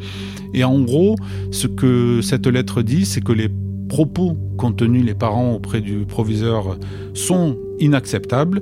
Et 0.54 0.64
en 0.64 0.80
gros, 0.80 1.18
ce 1.52 1.68
que 1.68 2.22
cette 2.22 2.48
lettre 2.48 2.82
dit, 2.82 3.06
c'est 3.06 3.22
que 3.22 3.34
les 3.34 3.50
propos 3.90 4.38
contenus 4.58 5.06
les 5.06 5.14
parents 5.14 5.54
auprès 5.54 5.82
du 5.82 6.06
proviseur 6.06 6.78
sont 7.14 7.58
inacceptables. 7.80 8.60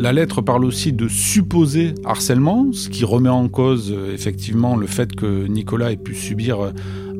La 0.00 0.14
lettre 0.14 0.40
parle 0.40 0.64
aussi 0.64 0.94
de 0.94 1.08
supposé 1.08 1.92
harcèlement, 2.06 2.72
ce 2.72 2.88
qui 2.88 3.04
remet 3.04 3.28
en 3.28 3.48
cause 3.48 3.92
euh, 3.92 4.14
effectivement 4.14 4.74
le 4.74 4.86
fait 4.86 5.14
que 5.14 5.46
Nicolas 5.46 5.92
ait 5.92 5.98
pu 5.98 6.14
subir 6.14 6.58
euh, 6.58 6.70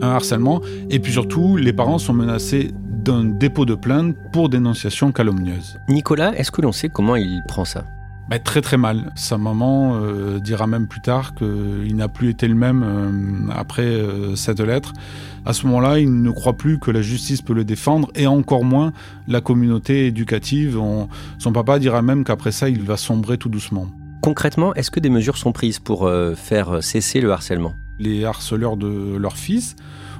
un 0.00 0.08
harcèlement. 0.08 0.62
Et 0.88 0.98
puis 0.98 1.12
surtout, 1.12 1.58
les 1.58 1.74
parents 1.74 1.98
sont 1.98 2.14
menacés 2.14 2.70
d'un 3.04 3.24
dépôt 3.24 3.66
de 3.66 3.74
plainte 3.74 4.16
pour 4.32 4.48
dénonciation 4.48 5.12
calomnieuse. 5.12 5.76
Nicolas, 5.90 6.34
est-ce 6.38 6.50
que 6.50 6.62
l'on 6.62 6.72
sait 6.72 6.88
comment 6.88 7.16
il 7.16 7.42
prend 7.48 7.66
ça? 7.66 7.84
Bah, 8.30 8.38
très 8.38 8.60
très 8.60 8.76
mal. 8.76 9.10
Sa 9.16 9.38
maman 9.38 9.98
euh, 10.00 10.38
dira 10.38 10.68
même 10.68 10.86
plus 10.86 11.00
tard 11.00 11.34
qu'il 11.34 11.96
n'a 11.96 12.06
plus 12.06 12.30
été 12.30 12.46
le 12.46 12.54
même 12.54 12.84
euh, 12.84 13.52
après 13.52 13.82
euh, 13.82 14.36
cette 14.36 14.60
lettre. 14.60 14.92
À 15.44 15.52
ce 15.52 15.66
moment-là, 15.66 15.98
il 15.98 16.22
ne 16.22 16.30
croit 16.30 16.56
plus 16.56 16.78
que 16.78 16.92
la 16.92 17.02
justice 17.02 17.42
peut 17.42 17.54
le 17.54 17.64
défendre 17.64 18.08
et 18.14 18.28
encore 18.28 18.62
moins 18.62 18.92
la 19.26 19.40
communauté 19.40 20.06
éducative. 20.06 20.78
son 21.38 21.52
papa 21.52 21.80
dira 21.80 22.02
même 22.02 22.22
qu'après 22.22 22.52
ça, 22.52 22.68
il 22.68 22.82
va 22.82 22.96
sombrer 22.96 23.36
tout 23.36 23.48
doucement. 23.48 23.88
Concrètement, 24.22 24.74
est-ce 24.74 24.92
que 24.92 25.00
des 25.00 25.10
mesures 25.10 25.36
sont 25.36 25.50
prises 25.50 25.80
pour 25.80 26.08
faire 26.36 26.84
cesser 26.84 27.22
le 27.22 27.32
harcèlement? 27.32 27.72
Les 27.98 28.24
harceleurs 28.26 28.76
de 28.76 29.16
leur 29.16 29.38
fils 29.38 29.76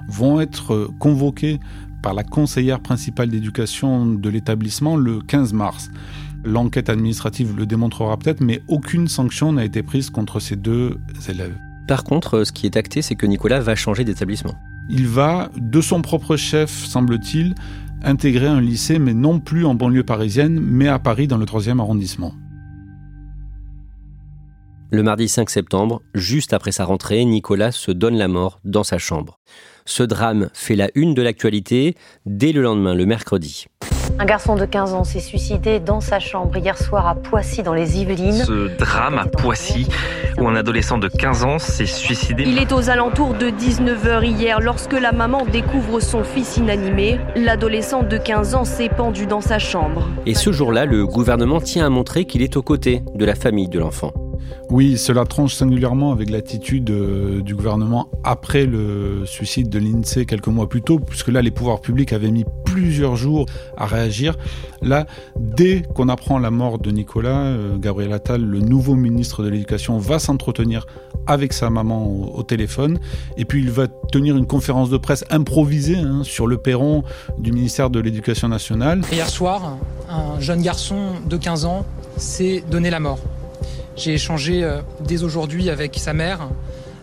vont 0.08 0.40
être 0.40 0.88
convoqués 0.98 1.60
par 2.02 2.14
la 2.14 2.24
conseillère 2.24 2.80
principale 2.80 3.28
d'éducation 3.28 4.06
de 4.06 4.28
l'établissement 4.30 4.96
le 4.96 5.20
15 5.20 5.52
mars. 5.52 5.90
L'enquête 6.44 6.88
administrative 6.88 7.54
le 7.56 7.66
démontrera 7.66 8.16
peut-être, 8.16 8.40
mais 8.40 8.62
aucune 8.68 9.08
sanction 9.08 9.52
n'a 9.52 9.64
été 9.64 9.82
prise 9.82 10.10
contre 10.10 10.40
ces 10.40 10.56
deux 10.56 10.98
élèves. 11.28 11.56
Par 11.86 12.04
contre, 12.04 12.44
ce 12.44 12.52
qui 12.52 12.66
est 12.66 12.76
acté, 12.76 13.02
c'est 13.02 13.14
que 13.14 13.26
Nicolas 13.26 13.60
va 13.60 13.74
changer 13.74 14.04
d'établissement. 14.04 14.54
Il 14.88 15.06
va, 15.06 15.50
de 15.56 15.80
son 15.80 16.02
propre 16.02 16.36
chef, 16.36 16.70
semble-t-il, 16.70 17.54
intégrer 18.02 18.46
un 18.46 18.60
lycée, 18.60 18.98
mais 18.98 19.14
non 19.14 19.38
plus 19.38 19.66
en 19.66 19.74
banlieue 19.74 20.04
parisienne, 20.04 20.58
mais 20.60 20.88
à 20.88 20.98
Paris 20.98 21.26
dans 21.26 21.36
le 21.36 21.44
3e 21.44 21.78
arrondissement. 21.78 22.32
Le 24.92 25.02
mardi 25.04 25.28
5 25.28 25.48
septembre, 25.50 26.02
juste 26.14 26.52
après 26.52 26.72
sa 26.72 26.84
rentrée, 26.84 27.24
Nicolas 27.24 27.70
se 27.70 27.92
donne 27.92 28.16
la 28.16 28.26
mort 28.26 28.58
dans 28.64 28.82
sa 28.82 28.98
chambre. 28.98 29.38
Ce 29.84 30.02
drame 30.02 30.48
fait 30.52 30.74
la 30.74 30.90
une 30.94 31.14
de 31.14 31.22
l'actualité 31.22 31.96
dès 32.26 32.52
le 32.52 32.62
lendemain, 32.62 32.94
le 32.94 33.06
mercredi. 33.06 33.66
Un 34.18 34.24
garçon 34.24 34.54
de 34.56 34.64
15 34.64 34.94
ans 34.94 35.04
s'est 35.04 35.20
suicidé 35.20 35.80
dans 35.80 36.00
sa 36.00 36.18
chambre 36.18 36.56
hier 36.56 36.76
soir 36.76 37.06
à 37.06 37.14
Poissy, 37.14 37.62
dans 37.62 37.74
les 37.74 37.98
Yvelines. 37.98 38.44
Ce 38.44 38.76
drame 38.76 39.18
à 39.18 39.26
Poissy, 39.26 39.88
où 40.38 40.48
un 40.48 40.56
adolescent 40.56 40.98
de 40.98 41.08
15 41.08 41.44
ans 41.44 41.58
s'est 41.58 41.86
suicidé. 41.86 42.44
Il 42.46 42.58
est 42.58 42.72
aux 42.72 42.90
alentours 42.90 43.34
de 43.34 43.46
19h 43.46 44.24
hier 44.24 44.60
lorsque 44.60 44.92
la 44.92 45.12
maman 45.12 45.44
découvre 45.44 46.00
son 46.00 46.24
fils 46.24 46.56
inanimé. 46.56 47.18
L'adolescent 47.36 48.02
de 48.02 48.18
15 48.18 48.54
ans 48.54 48.64
s'est 48.64 48.90
pendu 48.90 49.26
dans 49.26 49.40
sa 49.40 49.58
chambre. 49.58 50.08
Et 50.26 50.34
ce 50.34 50.52
jour-là, 50.52 50.84
le 50.84 51.06
gouvernement 51.06 51.60
tient 51.60 51.86
à 51.86 51.90
montrer 51.90 52.24
qu'il 52.24 52.42
est 52.42 52.56
aux 52.56 52.62
côtés 52.62 53.02
de 53.14 53.24
la 53.24 53.34
famille 53.34 53.68
de 53.68 53.78
l'enfant. 53.78 54.12
Oui, 54.70 54.98
cela 54.98 55.24
tranche 55.24 55.54
singulièrement 55.54 56.12
avec 56.12 56.30
l'attitude 56.30 56.90
euh, 56.90 57.40
du 57.42 57.54
gouvernement 57.54 58.08
après 58.22 58.66
le 58.66 59.22
suicide 59.26 59.68
de 59.68 59.78
l'INSEE 59.78 60.26
quelques 60.26 60.46
mois 60.48 60.68
plus 60.68 60.82
tôt, 60.82 60.98
puisque 60.98 61.28
là, 61.28 61.42
les 61.42 61.50
pouvoirs 61.50 61.80
publics 61.80 62.12
avaient 62.12 62.30
mis 62.30 62.44
plusieurs 62.64 63.16
jours 63.16 63.46
à 63.76 63.86
réagir. 63.86 64.36
Là, 64.80 65.06
dès 65.38 65.82
qu'on 65.94 66.08
apprend 66.08 66.38
la 66.38 66.50
mort 66.50 66.78
de 66.78 66.90
Nicolas, 66.90 67.38
euh, 67.38 67.78
Gabriel 67.78 68.12
Attal, 68.12 68.42
le 68.42 68.60
nouveau 68.60 68.94
ministre 68.94 69.42
de 69.42 69.48
l'Éducation, 69.48 69.98
va 69.98 70.18
s'entretenir 70.18 70.86
avec 71.26 71.52
sa 71.52 71.70
maman 71.70 72.06
au, 72.08 72.42
téléphone, 72.42 72.98
et 73.36 73.44
puis 73.44 73.60
il 73.60 73.70
va 73.70 73.86
tenir 74.10 74.36
une 74.36 74.46
conférence 74.46 74.90
de 74.90 74.96
presse 74.96 75.24
improvisée 75.30 75.98
hein, 75.98 76.22
sur 76.24 76.46
le 76.46 76.56
perron 76.56 77.04
du 77.38 77.52
ministère 77.52 77.90
de 77.90 78.00
l'Éducation 78.00 78.48
nationale. 78.48 79.02
Hier 79.12 79.28
soir, 79.28 79.78
un 80.08 80.40
jeune 80.40 80.62
garçon 80.62 81.12
de 81.28 81.36
15 81.36 81.64
ans 81.64 81.84
s'est 82.16 82.64
donné 82.70 82.90
la 82.90 83.00
mort. 83.00 83.20
J'ai 84.00 84.14
échangé 84.14 84.64
euh, 84.64 84.80
dès 85.06 85.24
aujourd'hui 85.24 85.68
avec 85.68 85.98
sa 85.98 86.14
mère, 86.14 86.48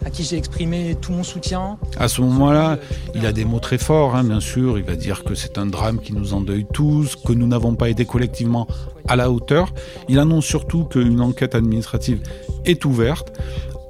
à 0.04 0.10
qui 0.10 0.24
j'ai 0.24 0.36
exprimé 0.36 0.98
tout 1.00 1.12
mon 1.12 1.24
soutien. 1.24 1.78
À 2.00 2.08
ce 2.08 2.22
moment-là, 2.22 2.80
il 3.14 3.24
a 3.28 3.32
des 3.32 3.46
mots 3.46 3.60
très 3.60 3.78
forts, 3.78 4.16
hein, 4.16 4.24
bien 4.24 4.40
sûr. 4.40 4.80
Il 4.80 4.84
va 4.84 4.96
dire 4.96 5.24
que 5.24 5.36
c'est 5.36 5.60
un 5.60 5.68
drame 5.68 6.00
qui 6.00 6.14
nous 6.14 6.34
endeuille 6.34 6.66
tous, 6.74 7.16
que 7.16 7.34
nous 7.34 7.46
n'avons 7.46 7.76
pas 7.76 7.90
été 7.90 8.06
collectivement 8.06 8.66
à 9.08 9.16
la 9.16 9.30
hauteur. 9.30 9.76
Il 10.10 10.18
annonce 10.18 10.46
surtout 10.46 10.86
qu'une 10.86 11.22
enquête 11.22 11.54
administrative 11.54 12.24
est 12.66 12.84
ouverte 12.84 13.32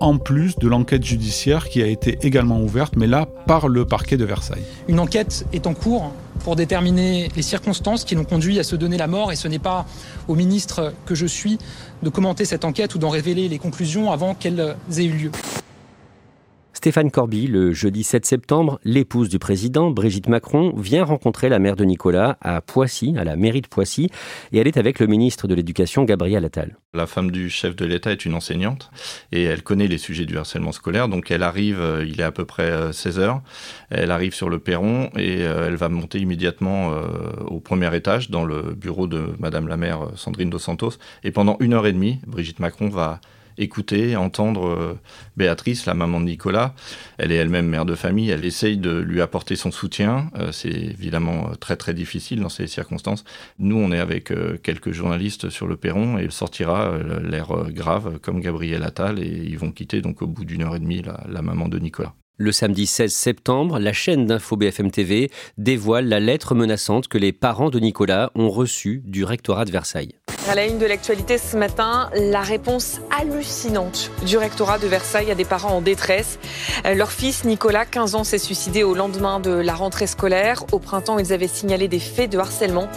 en 0.02 0.18
plus 0.18 0.58
de 0.58 0.68
l'enquête 0.68 1.06
judiciaire 1.06 1.70
qui 1.70 1.82
a 1.82 1.88
été 1.88 2.20
également 2.24 2.62
ouverte, 2.62 2.96
mais 2.98 3.08
là 3.08 3.26
par 3.46 3.70
le 3.70 3.86
parquet 3.86 4.18
de 4.18 4.26
Versailles. 4.26 4.66
Une 4.90 5.00
enquête 5.00 5.46
est 5.54 5.66
en 5.66 5.74
cours 5.74 6.12
pour 6.44 6.56
déterminer 6.56 7.30
les 7.36 7.42
circonstances 7.42 8.04
qui 8.04 8.16
l'ont 8.16 8.26
conduit 8.26 8.60
à 8.60 8.64
se 8.64 8.76
donner 8.76 8.98
la 8.98 9.08
mort 9.08 9.32
et 9.32 9.36
ce 9.36 9.48
n'est 9.48 9.60
pas 9.60 9.86
au 10.28 10.36
ministre 10.36 10.94
que 11.06 11.16
je 11.16 11.26
suis 11.26 11.58
de 12.04 12.10
commenter 12.10 12.46
cette 12.46 12.66
enquête 12.66 12.96
ou 12.96 12.98
d'en 13.00 13.10
révéler 13.10 13.50
les 13.50 13.60
conclusions 13.60 14.12
avant 14.12 14.34
qu'elles 14.34 14.76
aient 14.98 15.04
eu 15.04 15.14
lieu. 15.14 15.32
Stéphane 16.78 17.10
Corby, 17.10 17.48
le 17.48 17.74
jeudi 17.74 18.04
7 18.04 18.24
septembre, 18.24 18.80
l'épouse 18.84 19.30
du 19.30 19.40
président, 19.40 19.90
Brigitte 19.90 20.30
Macron, 20.30 20.76
vient 20.78 21.04
rencontrer 21.04 21.50
la 21.50 21.58
mère 21.58 21.76
de 21.76 21.84
Nicolas 21.84 22.38
à 22.40 22.62
Poissy, 22.62 23.16
à 23.18 23.24
la 23.24 23.36
mairie 23.36 23.62
de 23.62 23.68
Poissy, 23.68 24.12
et 24.52 24.60
elle 24.60 24.68
est 24.68 24.78
avec 24.78 25.00
le 25.00 25.08
ministre 25.08 25.48
de 25.48 25.56
l'Éducation, 25.56 26.04
Gabriel 26.04 26.46
Attal. 26.46 26.78
La 26.94 27.08
femme 27.08 27.32
du 27.32 27.50
chef 27.50 27.76
de 27.76 27.84
l'État 27.84 28.12
est 28.12 28.26
une 28.26 28.36
enseignante 28.36 28.92
et 29.32 29.42
elle 29.42 29.64
connaît 29.64 29.88
les 29.88 29.98
sujets 29.98 30.26
du 30.26 30.38
harcèlement 30.38 30.72
scolaire, 30.72 31.10
donc 31.10 31.32
elle 31.32 31.42
arrive, 31.42 31.82
euh, 31.82 32.06
il 32.08 32.22
est 32.22 32.24
à 32.24 32.32
peu 32.32 32.46
près 32.46 32.94
16 32.94 33.18
euh, 33.18 33.22
heures, 33.24 33.42
elle 33.90 34.12
arrive 34.12 34.36
sur 34.36 34.48
le 34.48 34.60
perron 34.60 35.10
et 35.18 35.42
euh, 35.42 35.66
elle 35.68 35.78
va 35.78 35.90
monter 35.90 36.20
immédiatement 36.20 36.92
au 37.48 37.60
premier 37.60 37.94
étage 37.96 38.30
dans 38.30 38.46
le 38.46 38.76
bureau 38.76 39.08
de 39.08 39.34
Madame 39.40 39.68
la 39.68 39.78
maire 39.78 40.12
Sandrine 40.16 40.52
Dos 40.52 40.60
Santos, 40.60 40.94
et 41.24 41.32
pendant 41.32 41.58
une 41.60 41.74
heure 41.74 41.88
et 41.88 41.94
demie, 41.94 42.20
Brigitte 42.28 42.60
Macron 42.60 42.88
va 42.88 43.20
écouter, 43.58 44.16
entendre 44.16 44.68
euh, 44.68 45.00
Béatrice, 45.36 45.86
la 45.86 45.94
maman 45.94 46.20
de 46.20 46.26
Nicolas. 46.26 46.74
Elle 47.18 47.32
est 47.32 47.36
elle-même 47.36 47.68
mère 47.68 47.86
de 47.86 47.96
famille, 47.96 48.30
elle 48.30 48.46
essaye 48.46 48.78
de 48.78 48.98
lui 48.98 49.22
apporter 49.22 49.56
son 49.56 49.72
soutien. 49.72 50.30
Euh, 50.38 50.52
c'est 50.52 50.70
évidemment 50.70 51.50
euh, 51.50 51.56
très 51.56 51.76
très 51.76 51.94
difficile 51.94 52.42
dans 52.42 52.50
ces 52.50 52.68
circonstances. 52.68 53.24
Nous, 53.60 53.78
on 53.78 53.92
est 53.92 54.00
avec 54.00 54.34
quelques 54.62 54.92
journalistes 54.92 55.50
sur 55.50 55.68
le 55.68 55.78
perron 55.78 56.18
et 56.18 56.24
il 56.24 56.32
sortira 56.32 56.98
l'air 57.24 57.48
grave 57.70 58.20
comme 58.20 58.42
Gabriel 58.42 58.84
Attal 58.84 59.20
et 59.20 59.28
ils 59.28 59.58
vont 59.58 59.72
quitter 59.72 60.02
donc 60.02 60.22
au 60.22 60.28
bout 60.28 60.46
d'une 60.46 60.64
heure 60.64 60.76
et 60.76 60.80
demie 60.80 61.02
la 61.02 61.42
maman 61.42 61.68
de 61.68 61.80
Nicolas. 61.80 62.14
Le 62.40 62.52
samedi 62.52 62.86
16 62.86 63.12
septembre, 63.12 63.80
la 63.80 63.94
chaîne 63.94 64.28
d'info 64.28 64.58
BFM 64.58 64.92
TV 64.92 65.32
dévoile 65.58 66.08
la 66.08 66.20
lettre 66.20 66.54
menaçante 66.54 67.08
que 67.08 67.18
les 67.18 67.32
parents 67.32 67.72
de 67.72 67.80
Nicolas 67.80 68.30
ont 68.36 68.52
reçue 68.52 69.02
du 69.06 69.24
rectorat 69.24 69.66
de 69.66 69.72
Versailles. 69.72 70.14
À 70.48 70.54
la 70.54 70.68
une 70.68 70.78
de 70.78 70.86
l'actualité 70.86 71.40
ce 71.40 71.58
matin, 71.58 72.12
la 72.14 72.42
réponse 72.42 73.02
hallucinante 73.10 74.12
du 74.24 74.38
rectorat 74.38 74.78
de 74.78 74.86
Versailles 74.86 75.32
à 75.32 75.36
des 75.36 75.46
parents 75.46 75.78
en 75.78 75.82
détresse. 75.82 76.38
Euh, 76.86 76.94
leur 76.94 77.12
fils 77.12 77.44
Nicolas, 77.44 77.86
15 77.86 78.14
ans, 78.14 78.24
s'est 78.24 78.38
suicidé 78.38 78.84
au 78.84 78.94
lendemain 78.94 79.40
de 79.40 79.50
la 79.50 79.74
rentrée 79.74 80.06
scolaire. 80.06 80.64
Au 80.72 80.78
printemps, 80.78 81.18
ils 81.18 81.34
avaient 81.34 81.48
signalé 81.48 81.88
des 81.88 81.98
faits 81.98 82.32
de 82.32 82.38
harcèlement. 82.38 82.88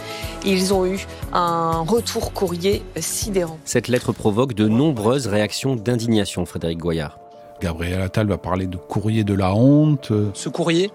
Ils 0.45 0.71
ont 0.71 0.85
eu 0.85 0.99
un 1.33 1.79
retour 1.79 2.31
courrier 2.31 2.83
sidérant. 2.99 3.57
Cette 3.65 3.87
lettre 3.87 4.13
provoque 4.13 4.53
de 4.53 4.67
nombreuses 4.67 5.25
réactions 5.25 5.75
d'indignation, 5.75 6.45
Frédéric 6.45 6.77
Goyard. 6.77 7.20
Gabriel 7.61 8.01
Attal 8.01 8.27
va 8.27 8.37
parler 8.37 8.65
de 8.65 8.77
courrier 8.77 9.23
de 9.23 9.33
la 9.33 9.53
honte. 9.53 10.11
Ce 10.33 10.49
courrier 10.49 10.91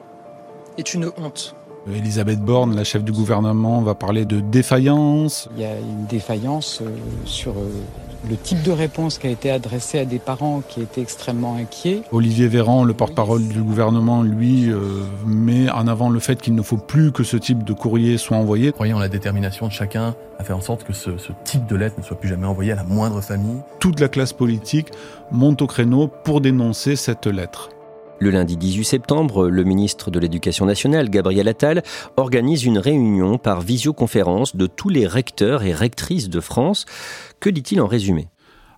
est 0.78 0.94
une 0.94 1.10
honte. 1.16 1.54
Elisabeth 1.94 2.40
Borne, 2.40 2.74
la 2.74 2.82
chef 2.82 3.04
du 3.04 3.12
gouvernement, 3.12 3.80
va 3.80 3.94
parler 3.94 4.24
de 4.24 4.40
défaillance. 4.40 5.48
Il 5.56 5.62
y 5.62 5.64
a 5.64 5.78
une 5.78 6.06
défaillance 6.06 6.80
euh, 6.82 6.86
sur 7.24 7.52
euh, 7.52 7.70
le 8.28 8.36
type 8.36 8.62
de 8.62 8.70
réponse 8.70 9.18
qui 9.18 9.26
a 9.26 9.30
été 9.30 9.50
adressée 9.50 9.98
à 9.98 10.04
des 10.04 10.18
parents 10.18 10.62
qui 10.66 10.80
étaient 10.80 11.00
extrêmement 11.00 11.56
inquiets. 11.56 12.02
Olivier 12.12 12.48
Véran, 12.48 12.84
le 12.84 12.94
porte-parole 12.94 13.46
du 13.46 13.62
gouvernement, 13.62 14.22
lui, 14.22 14.70
euh, 14.70 14.80
met 15.26 15.70
en 15.70 15.86
avant 15.86 16.10
le 16.10 16.20
fait 16.20 16.40
qu'il 16.40 16.54
ne 16.54 16.62
faut 16.62 16.76
plus 16.76 17.12
que 17.12 17.24
ce 17.24 17.36
type 17.36 17.62
de 17.62 17.72
courrier 17.72 18.18
soit 18.18 18.36
envoyé. 18.36 18.72
Croyant 18.72 18.98
la 18.98 19.08
détermination 19.08 19.66
de 19.66 19.72
chacun 19.72 20.14
à 20.38 20.44
faire 20.44 20.56
en 20.56 20.60
sorte 20.60 20.84
que 20.84 20.92
ce, 20.92 21.16
ce 21.18 21.32
type 21.44 21.66
de 21.66 21.76
lettre 21.76 21.96
ne 21.98 22.02
soit 22.02 22.18
plus 22.18 22.28
jamais 22.28 22.46
envoyé 22.46 22.72
à 22.72 22.76
la 22.76 22.84
moindre 22.84 23.20
famille. 23.20 23.60
Toute 23.80 24.00
la 24.00 24.08
classe 24.08 24.32
politique 24.32 24.88
monte 25.30 25.62
au 25.62 25.66
créneau 25.66 26.08
pour 26.08 26.40
dénoncer 26.40 26.96
cette 26.96 27.26
lettre. 27.26 27.70
Le 28.18 28.30
lundi 28.30 28.56
18 28.56 28.84
septembre, 28.84 29.48
le 29.48 29.62
ministre 29.62 30.10
de 30.10 30.18
l'Éducation 30.18 30.64
nationale, 30.64 31.10
Gabriel 31.10 31.48
Attal, 31.48 31.82
organise 32.16 32.64
une 32.64 32.78
réunion 32.78 33.36
par 33.36 33.60
visioconférence 33.60 34.56
de 34.56 34.66
tous 34.66 34.88
les 34.88 35.06
recteurs 35.06 35.64
et 35.64 35.74
rectrices 35.74 36.30
de 36.30 36.40
France. 36.40 36.86
Que 37.40 37.50
dit-il 37.50 37.80
en 37.80 37.86
résumé? 37.86 38.28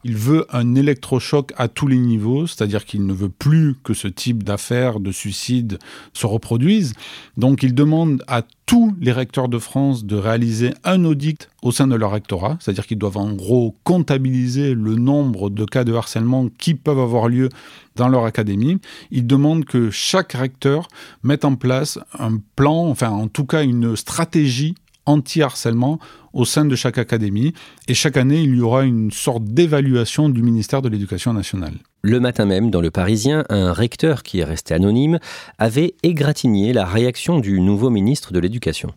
Il 0.04 0.16
veut 0.16 0.46
un 0.50 0.74
électrochoc 0.74 1.52
à 1.56 1.68
tous 1.68 1.86
les 1.86 1.98
niveaux, 1.98 2.46
c'est-à-dire 2.46 2.84
qu'il 2.84 3.06
ne 3.06 3.12
veut 3.12 3.28
plus 3.28 3.74
que 3.82 3.94
ce 3.94 4.08
type 4.08 4.42
d'affaires, 4.42 5.00
de 5.00 5.12
suicides 5.12 5.78
se 6.12 6.26
reproduisent. 6.26 6.94
Donc 7.36 7.62
il 7.62 7.74
demande 7.74 8.22
à 8.26 8.42
tous 8.66 8.94
les 9.00 9.12
recteurs 9.12 9.48
de 9.48 9.58
France 9.58 10.04
de 10.04 10.16
réaliser 10.16 10.74
un 10.84 11.04
audit 11.04 11.48
au 11.62 11.72
sein 11.72 11.86
de 11.86 11.94
leur 11.94 12.10
rectorat, 12.10 12.58
c'est-à-dire 12.60 12.86
qu'ils 12.86 12.98
doivent 12.98 13.16
en 13.16 13.32
gros 13.32 13.74
comptabiliser 13.82 14.74
le 14.74 14.94
nombre 14.94 15.48
de 15.50 15.64
cas 15.64 15.84
de 15.84 15.94
harcèlement 15.94 16.48
qui 16.58 16.74
peuvent 16.74 16.98
avoir 16.98 17.28
lieu 17.28 17.48
dans 17.96 18.08
leur 18.08 18.24
académie. 18.24 18.78
Il 19.10 19.26
demande 19.26 19.64
que 19.64 19.90
chaque 19.90 20.34
recteur 20.34 20.88
mette 21.22 21.44
en 21.44 21.56
place 21.56 21.98
un 22.18 22.38
plan, 22.56 22.88
enfin 22.88 23.10
en 23.10 23.28
tout 23.28 23.46
cas 23.46 23.64
une 23.64 23.96
stratégie 23.96 24.74
anti-harcèlement 25.08 25.98
au 26.32 26.44
sein 26.44 26.64
de 26.64 26.76
chaque 26.76 26.98
académie. 26.98 27.54
Et 27.88 27.94
chaque 27.94 28.16
année, 28.16 28.40
il 28.42 28.56
y 28.56 28.60
aura 28.60 28.84
une 28.84 29.10
sorte 29.10 29.44
d'évaluation 29.44 30.28
du 30.28 30.42
ministère 30.42 30.82
de 30.82 30.88
l'Éducation 30.88 31.32
nationale. 31.32 31.74
Le 32.02 32.20
matin 32.20 32.44
même, 32.44 32.70
dans 32.70 32.80
le 32.80 32.90
Parisien, 32.90 33.44
un 33.48 33.72
recteur 33.72 34.22
qui 34.22 34.40
est 34.40 34.44
resté 34.44 34.74
anonyme 34.74 35.18
avait 35.58 35.94
égratigné 36.02 36.72
la 36.72 36.84
réaction 36.84 37.40
du 37.40 37.60
nouveau 37.60 37.90
ministre 37.90 38.32
de 38.32 38.38
l'Éducation. 38.38 38.92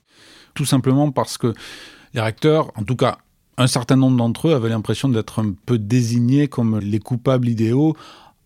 Tout 0.53 0.65
simplement 0.65 1.11
parce 1.11 1.37
que 1.37 1.53
les 2.13 2.21
recteurs, 2.21 2.71
en 2.75 2.83
tout 2.83 2.95
cas 2.95 3.17
un 3.57 3.67
certain 3.67 3.95
nombre 3.95 4.17
d'entre 4.17 4.49
eux, 4.49 4.53
avaient 4.53 4.69
l'impression 4.69 5.07
d'être 5.09 5.39
un 5.39 5.53
peu 5.65 5.77
désignés 5.77 6.47
comme 6.47 6.79
les 6.79 6.99
coupables 6.99 7.47
idéaux 7.47 7.95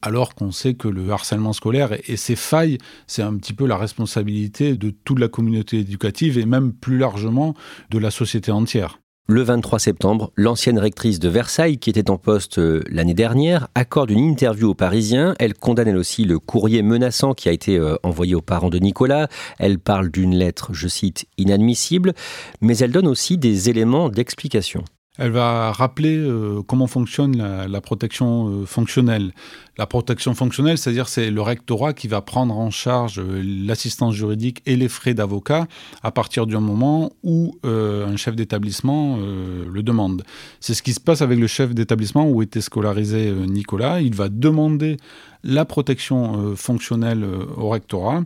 alors 0.05 0.35
qu'on 0.35 0.51
sait 0.51 0.75
que 0.75 0.87
le 0.87 1.09
harcèlement 1.09 1.53
scolaire 1.53 1.97
et 2.07 2.17
ses 2.17 2.35
failles, 2.35 2.77
c'est 3.07 3.23
un 3.23 3.35
petit 3.35 3.53
peu 3.53 3.65
la 3.65 3.77
responsabilité 3.77 4.75
de 4.75 4.91
toute 4.91 5.19
la 5.19 5.27
communauté 5.27 5.79
éducative 5.79 6.37
et 6.37 6.45
même 6.45 6.73
plus 6.73 6.97
largement 6.97 7.55
de 7.89 7.97
la 7.97 8.11
société 8.11 8.51
entière. 8.51 8.99
Le 9.27 9.41
23 9.41 9.79
septembre, 9.79 10.31
l'ancienne 10.35 10.77
rectrice 10.77 11.17
de 11.17 11.29
Versailles, 11.29 11.79
qui 11.79 11.89
était 11.89 12.11
en 12.11 12.19
poste 12.19 12.59
euh, 12.59 12.83
l'année 12.91 13.15
dernière, 13.15 13.67
accorde 13.73 14.11
une 14.11 14.19
interview 14.19 14.69
aux 14.69 14.75
Parisiens. 14.75 15.33
Elle 15.39 15.55
condamne 15.55 15.87
elle 15.87 15.97
aussi 15.97 16.25
le 16.25 16.37
courrier 16.37 16.83
menaçant 16.83 17.33
qui 17.33 17.49
a 17.49 17.51
été 17.51 17.75
euh, 17.75 17.95
envoyé 18.03 18.35
aux 18.35 18.43
parents 18.43 18.69
de 18.69 18.77
Nicolas. 18.77 19.27
Elle 19.57 19.79
parle 19.79 20.11
d'une 20.11 20.35
lettre, 20.35 20.73
je 20.73 20.87
cite, 20.87 21.25
inadmissible, 21.39 22.13
mais 22.61 22.77
elle 22.77 22.91
donne 22.91 23.07
aussi 23.07 23.39
des 23.39 23.67
éléments 23.67 24.09
d'explication. 24.09 24.83
Elle 25.17 25.31
va 25.31 25.71
rappeler 25.71 26.17
euh, 26.17 26.61
comment 26.67 26.87
fonctionne 26.87 27.37
la, 27.37 27.81
protection 27.81 28.49
euh, 28.49 28.65
fonctionnelle. 28.65 29.33
La 29.77 29.85
protection 29.85 30.33
fonctionnelle, 30.33 30.77
c'est-à-dire 30.77 31.07
c'est 31.07 31.31
le 31.31 31.41
rectorat 31.41 31.93
qui 31.93 32.09
va 32.09 32.21
prendre 32.21 32.57
en 32.57 32.69
charge 32.69 33.19
euh, 33.19 33.41
l'assistance 33.45 34.13
juridique 34.13 34.61
et 34.65 34.75
les 34.75 34.89
frais 34.89 35.13
d'avocat 35.13 35.67
à 36.03 36.11
partir 36.11 36.47
du 36.47 36.57
moment 36.57 37.11
où 37.23 37.57
un 37.63 38.15
chef 38.15 38.35
d'établissement 38.35 39.17
le 39.17 39.83
demande. 39.83 40.23
C'est 40.59 40.73
ce 40.73 40.83
qui 40.83 40.93
se 40.93 40.99
passe 40.99 41.21
avec 41.21 41.39
le 41.39 41.47
chef 41.47 41.73
d'établissement 41.73 42.29
où 42.29 42.41
était 42.41 42.61
scolarisé 42.61 43.31
Nicolas. 43.31 44.01
Il 44.01 44.15
va 44.15 44.29
demander 44.29 44.97
la 45.43 45.65
protection 45.65 46.55
fonctionnelle 46.55 47.25
au 47.57 47.69
rectorat. 47.69 48.23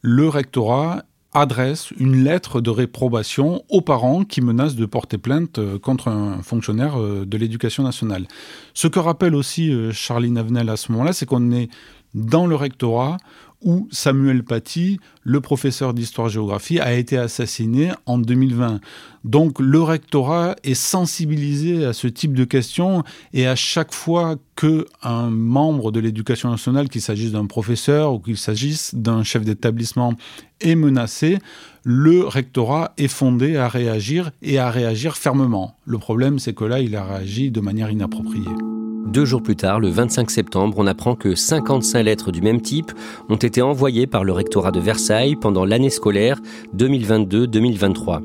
Le 0.00 0.28
rectorat 0.28 1.04
adresse 1.32 1.90
une 1.98 2.24
lettre 2.24 2.60
de 2.60 2.70
réprobation 2.70 3.64
aux 3.68 3.80
parents 3.80 4.24
qui 4.24 4.40
menacent 4.40 4.76
de 4.76 4.86
porter 4.86 5.18
plainte 5.18 5.58
euh, 5.58 5.78
contre 5.78 6.08
un 6.08 6.42
fonctionnaire 6.42 7.00
euh, 7.00 7.24
de 7.26 7.36
l'éducation 7.38 7.82
nationale. 7.82 8.26
Ce 8.74 8.86
que 8.86 8.98
rappelle 8.98 9.34
aussi 9.34 9.72
euh, 9.72 9.92
Charline 9.92 10.36
Avenel 10.36 10.68
à 10.68 10.76
ce 10.76 10.92
moment-là, 10.92 11.12
c'est 11.12 11.26
qu'on 11.26 11.50
est 11.52 11.68
dans 12.14 12.46
le 12.46 12.54
rectorat 12.54 13.16
où 13.64 13.88
Samuel 13.90 14.42
Paty, 14.42 14.98
le 15.22 15.40
professeur 15.40 15.94
d'histoire-géographie, 15.94 16.80
a 16.80 16.94
été 16.94 17.16
assassiné 17.16 17.90
en 18.06 18.18
2020. 18.18 18.80
Donc 19.24 19.60
le 19.60 19.80
rectorat 19.80 20.56
est 20.64 20.74
sensibilisé 20.74 21.84
à 21.84 21.92
ce 21.92 22.08
type 22.08 22.34
de 22.34 22.44
questions 22.44 23.04
et 23.32 23.46
à 23.46 23.54
chaque 23.54 23.92
fois 23.92 24.36
qu'un 24.56 25.30
membre 25.30 25.92
de 25.92 26.00
l'éducation 26.00 26.50
nationale, 26.50 26.88
qu'il 26.88 27.02
s'agisse 27.02 27.32
d'un 27.32 27.46
professeur 27.46 28.14
ou 28.14 28.18
qu'il 28.18 28.36
s'agisse 28.36 28.94
d'un 28.94 29.22
chef 29.22 29.44
d'établissement, 29.44 30.14
est 30.60 30.74
menacé, 30.74 31.38
le 31.84 32.26
rectorat 32.26 32.92
est 32.96 33.08
fondé 33.08 33.56
à 33.56 33.68
réagir 33.68 34.30
et 34.42 34.58
à 34.58 34.70
réagir 34.70 35.16
fermement. 35.16 35.76
Le 35.84 35.98
problème, 35.98 36.38
c'est 36.38 36.54
que 36.54 36.64
là, 36.64 36.80
il 36.80 36.96
a 36.96 37.04
réagi 37.04 37.50
de 37.50 37.60
manière 37.60 37.90
inappropriée. 37.90 38.81
Deux 39.06 39.24
jours 39.24 39.42
plus 39.42 39.56
tard, 39.56 39.80
le 39.80 39.88
25 39.88 40.30
septembre, 40.30 40.76
on 40.78 40.86
apprend 40.86 41.16
que 41.16 41.34
55 41.34 42.02
lettres 42.02 42.32
du 42.32 42.40
même 42.40 42.60
type 42.60 42.92
ont 43.28 43.36
été 43.36 43.60
envoyées 43.60 44.06
par 44.06 44.24
le 44.24 44.32
rectorat 44.32 44.70
de 44.70 44.80
Versailles 44.80 45.36
pendant 45.36 45.64
l'année 45.64 45.90
scolaire 45.90 46.40
2022-2023. 46.76 48.22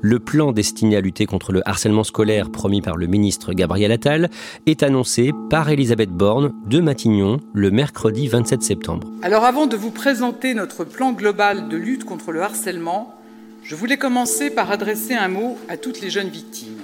Le 0.00 0.18
plan 0.18 0.52
destiné 0.52 0.96
à 0.96 1.00
lutter 1.00 1.26
contre 1.26 1.52
le 1.52 1.66
harcèlement 1.66 2.04
scolaire 2.04 2.50
promis 2.50 2.82
par 2.82 2.96
le 2.96 3.06
ministre 3.06 3.52
Gabriel 3.52 3.92
Attal 3.92 4.28
est 4.66 4.82
annoncé 4.82 5.32
par 5.48 5.70
Elisabeth 5.70 6.10
Borne 6.10 6.52
de 6.66 6.80
Matignon 6.80 7.38
le 7.54 7.70
mercredi 7.70 8.28
27 8.28 8.62
septembre. 8.62 9.08
Alors 9.22 9.44
avant 9.44 9.66
de 9.66 9.76
vous 9.76 9.90
présenter 9.90 10.54
notre 10.54 10.84
plan 10.84 11.12
global 11.12 11.68
de 11.68 11.76
lutte 11.76 12.04
contre 12.04 12.32
le 12.32 12.42
harcèlement, 12.42 13.14
je 13.62 13.74
voulais 13.74 13.96
commencer 13.96 14.50
par 14.50 14.70
adresser 14.70 15.14
un 15.14 15.28
mot 15.28 15.56
à 15.68 15.76
toutes 15.76 16.00
les 16.00 16.10
jeunes 16.10 16.28
victimes. 16.28 16.80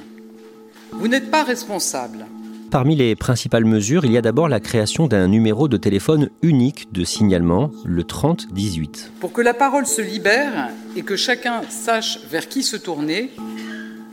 Vous 0.92 1.09
n'êtes 1.09 1.31
pas 1.31 1.42
responsables 1.42 2.26
Parmi 2.72 2.96
les 2.96 3.14
principales 3.16 3.66
mesures, 3.66 4.06
il 4.06 4.12
y 4.12 4.16
a 4.16 4.22
d'abord 4.22 4.48
la 4.48 4.58
création 4.58 5.06
d'un 5.06 5.28
numéro 5.28 5.68
de 5.68 5.76
téléphone 5.76 6.30
unique 6.40 6.90
de 6.90 7.04
signalement, 7.04 7.70
le 7.85 8.02
3018. 8.02 9.12
Pour 9.20 9.35
que 9.35 9.42
la 9.42 9.52
parole 9.52 9.85
se 9.85 10.00
libère 10.00 10.70
et 10.96 11.02
que 11.02 11.14
chacun 11.14 11.61
sache 11.68 12.20
vers 12.30 12.48
qui 12.48 12.62
se 12.62 12.78
tourner, 12.78 13.28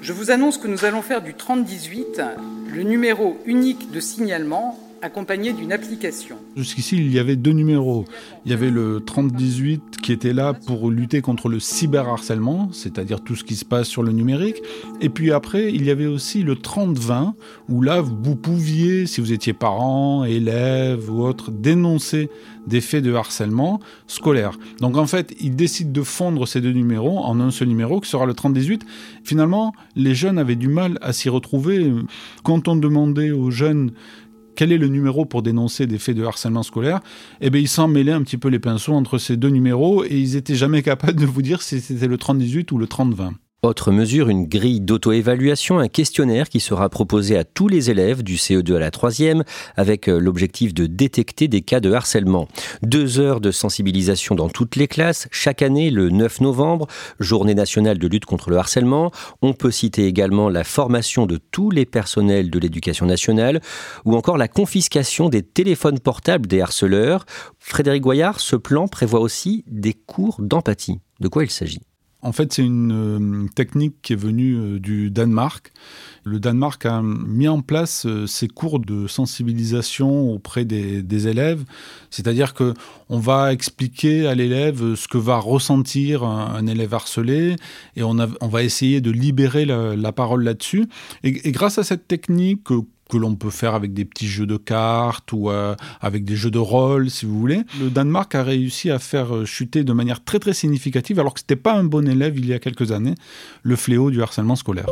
je 0.02 0.12
vous 0.12 0.30
annonce 0.30 0.58
que 0.58 0.68
nous 0.68 0.84
allons 0.84 1.02
faire 1.02 1.22
du 1.22 1.36
3018 1.36 2.22
le 2.68 2.84
numéro 2.84 3.38
unique 3.46 3.92
de 3.92 4.02
signalement 4.02 4.78
accompagné 5.02 5.54
d'une 5.54 5.72
application. 5.72 6.38
Jusqu'ici, 6.56 6.98
il 6.98 7.12
y 7.12 7.20
avait 7.20 7.36
deux 7.36 7.52
numéros. 7.52 8.06
Il 8.46 8.52
y 8.52 8.54
avait 8.54 8.70
le 8.70 9.02
3018 9.06 9.98
qui 10.02 10.12
était 10.12 10.34
là 10.34 10.54
pour 10.54 10.90
lutter 10.90 11.22
contre 11.22 11.50
le 11.50 11.60
cyberharcèlement, 11.60 12.70
c'est-à-dire 12.72 13.22
tout 13.22 13.36
ce 13.36 13.44
qui 13.44 13.56
se 13.56 13.66
passe 13.66 13.88
sur 13.88 14.04
le 14.04 14.12
numérique. 14.12 14.62
Et 15.02 15.10
puis 15.10 15.32
après, 15.32 15.72
il 15.72 15.86
y 15.86 15.92
avait 15.92 16.06
aussi 16.06 16.44
le 16.44 16.56
3020 16.56 17.36
où 17.70 17.82
là, 17.82 18.02
vous 18.02 18.36
pouviez, 18.36 19.06
si 19.06 19.22
vous 19.22 19.32
étiez 19.32 19.54
parent, 19.54 20.24
élève 20.24 21.10
ou 21.12 21.24
autre, 21.24 21.52
dénoncer 21.52 22.30
des 22.68 22.82
faits 22.82 23.04
de 23.04 23.14
harcèlement 23.14 23.80
scolaire. 24.08 24.58
Donc 24.80 24.98
en 24.98 25.08
fait, 25.08 25.34
ils 25.40 25.56
décident 25.56 25.92
de 25.92 26.04
fondre 26.04 26.48
ces 26.48 26.62
deux 26.62 26.72
numéros 26.72 27.20
en 27.20 27.40
un 27.40 27.52
seul 27.52 27.68
numéro 27.68 28.00
qui 28.00 28.10
sera 28.10 28.26
le 28.26 28.34
3018. 28.34 28.86
Finalement, 29.24 29.74
les 29.96 30.14
jeunes 30.14 30.38
avaient 30.38 30.56
du 30.56 30.68
mal 30.68 30.98
à 31.02 31.14
s'y 31.14 31.30
retrouver. 31.30 31.92
Quand 32.44 32.68
on 32.68 32.76
demandait 32.76 33.32
aux 33.32 33.52
jeunes 33.52 33.92
quel 34.60 34.74
est 34.74 34.78
le 34.78 34.90
numéro 34.90 35.24
pour 35.24 35.42
dénoncer 35.42 35.88
des 35.88 35.98
faits 35.98 36.18
de 36.18 36.26
harcèlement 36.26 36.64
scolaire, 36.64 37.00
eh 37.40 37.50
bien, 37.50 37.62
ils 37.62 37.70
s'en 37.70 37.88
mêlaient 37.88 38.12
un 38.12 38.24
petit 38.24 38.38
peu 38.38 38.50
les 38.50 38.60
pinceaux 38.60 38.92
entre 38.92 39.18
ces 39.18 39.38
deux 39.38 39.48
numéros 39.48 40.04
et 40.04 40.20
ils 40.20 40.36
étaient 40.36 40.54
jamais 40.54 40.84
capables 40.84 41.18
de 41.18 41.26
vous 41.26 41.42
dire 41.42 41.62
si 41.62 41.80
c'était 41.80 42.08
le 42.08 42.18
3018 42.18 42.70
ou 42.74 42.78
le 42.78 42.86
3020. 42.86 43.36
Autre 43.62 43.92
mesure, 43.92 44.30
une 44.30 44.48
grille 44.48 44.80
d'auto-évaluation, 44.80 45.80
un 45.80 45.90
questionnaire 45.90 46.48
qui 46.48 46.62
sera 46.62 46.88
proposé 46.88 47.36
à 47.36 47.44
tous 47.44 47.68
les 47.68 47.92
élèves 47.92 48.24
du 48.24 48.38
CE2 48.38 48.78
à 48.78 48.80
la 48.80 48.90
3e 48.90 49.44
avec 49.76 50.08
euh, 50.08 50.18
l'objectif 50.18 50.74
de 50.74 50.86
détecter 50.86 51.50
des 51.50 51.60
cas 51.60 51.82
de 51.82 51.92
harcèlement. 51.92 52.48
Deux 52.84 53.20
heures 53.20 53.42
de 53.42 53.52
sensibilisation 53.52 54.34
dans 54.34 54.48
toutes 54.48 54.78
les 54.78 54.88
classes, 54.88 55.28
chaque 55.32 55.62
année 55.62 55.90
le 55.90 56.10
9 56.10 56.40
novembre, 56.40 56.88
journée 57.20 57.54
nationale 57.54 57.98
de 57.98 58.08
lutte 58.08 58.24
contre 58.24 58.50
le 58.50 58.56
harcèlement. 58.56 59.12
On 59.42 59.52
peut 59.52 59.72
citer 59.72 60.06
également 60.06 60.48
la 60.48 60.64
formation 60.64 61.26
de 61.26 61.36
tous 61.36 61.70
les 61.70 61.86
personnels 61.86 62.50
de 62.50 62.60
l'éducation 62.60 63.08
nationale 63.08 63.60
ou 64.06 64.16
encore 64.16 64.38
la 64.38 64.48
confiscation 64.48 65.28
des 65.28 65.44
téléphones 65.44 66.00
portables 66.00 66.48
des 66.48 66.62
harceleurs. 66.62 67.26
Frédéric 67.60 68.04
Goyard, 68.04 68.40
ce 68.40 68.56
plan 68.56 68.88
prévoit 68.88 69.20
aussi 69.20 69.66
des 69.68 69.94
cours 69.94 70.38
d'empathie. 70.40 71.02
De 71.20 71.28
quoi 71.28 71.44
il 71.44 71.50
s'agit? 71.52 71.82
En 72.22 72.34
fait, 72.34 72.52
c'est 72.52 72.66
une 72.66 73.46
euh, 73.46 73.48
technique 73.56 73.96
qui 74.02 74.12
est 74.12 74.18
venue 74.18 74.56
euh, 74.58 74.80
du 74.80 75.10
Danemark. 75.10 75.72
Le 76.26 76.40
Danemark 76.40 76.86
a 76.86 77.02
mis 77.02 77.48
en 77.48 77.62
place 77.62 78.06
euh, 78.06 78.28
ces 78.28 78.50
cours 78.50 78.80
de 78.80 79.08
sensibilisation 79.08 80.30
auprès 80.30 80.66
des, 80.66 81.28
élèves, 81.28 81.64
c'est-à-dire 82.10 82.54
que 82.54 82.74
on 83.08 83.20
va 83.20 83.54
expliquer 83.54 84.28
à 84.28 84.36
l'élève 84.36 84.96
ce 84.96 85.08
que 85.08 85.18
va 85.18 85.38
ressentir 85.38 86.24
un, 86.24 86.66
élève 86.68 86.94
harcelé 86.94 87.56
et 87.96 88.04
on, 88.04 88.16
va 88.16 88.64
essayer 88.64 89.02
de 89.02 89.12
libérer 89.12 89.66
la, 89.66 90.12
parole 90.12 90.44
là-dessus. 90.44 90.88
Et, 91.24 91.52
grâce 91.52 91.78
à 91.78 91.84
cette 91.84 92.08
technique 92.08 92.68
que 93.10 93.18
l'on 93.18 93.36
peut 93.36 93.50
faire 93.50 93.74
avec 93.74 93.94
des 93.94 94.06
petits 94.06 94.28
jeux 94.28 94.46
de 94.46 94.58
cartes 94.58 95.34
ou 95.34 95.50
euh, 95.50 95.76
avec 96.00 96.24
des 96.24 96.36
jeux 96.36 96.52
de 96.52 96.60
rôle, 96.60 97.10
si 97.10 97.26
vous 97.26 97.38
voulez. 97.38 97.64
Le 97.82 97.90
Danemark 97.90 98.34
a 98.36 98.44
réussi 98.44 98.92
à 98.92 99.00
faire 99.00 99.36
euh, 99.36 99.46
chuter 99.46 99.84
de 99.84 99.92
manière 99.94 100.24
très 100.24 100.40
très 100.40 100.54
significative, 100.54 101.20
alors 101.20 101.34
que 101.34 101.40
ce 101.40 101.44
n'était 101.44 101.56
pas 101.56 101.74
un 101.74 101.84
bon 101.84 102.08
élève 102.08 102.38
il 102.38 102.48
y 102.48 102.54
a 102.54 102.60
quelques 102.60 102.92
années, 102.92 103.16
le 103.64 103.76
fléau 103.76 104.12
du 104.12 104.22
harcèlement 104.22 104.56
scolaire. 104.56 104.90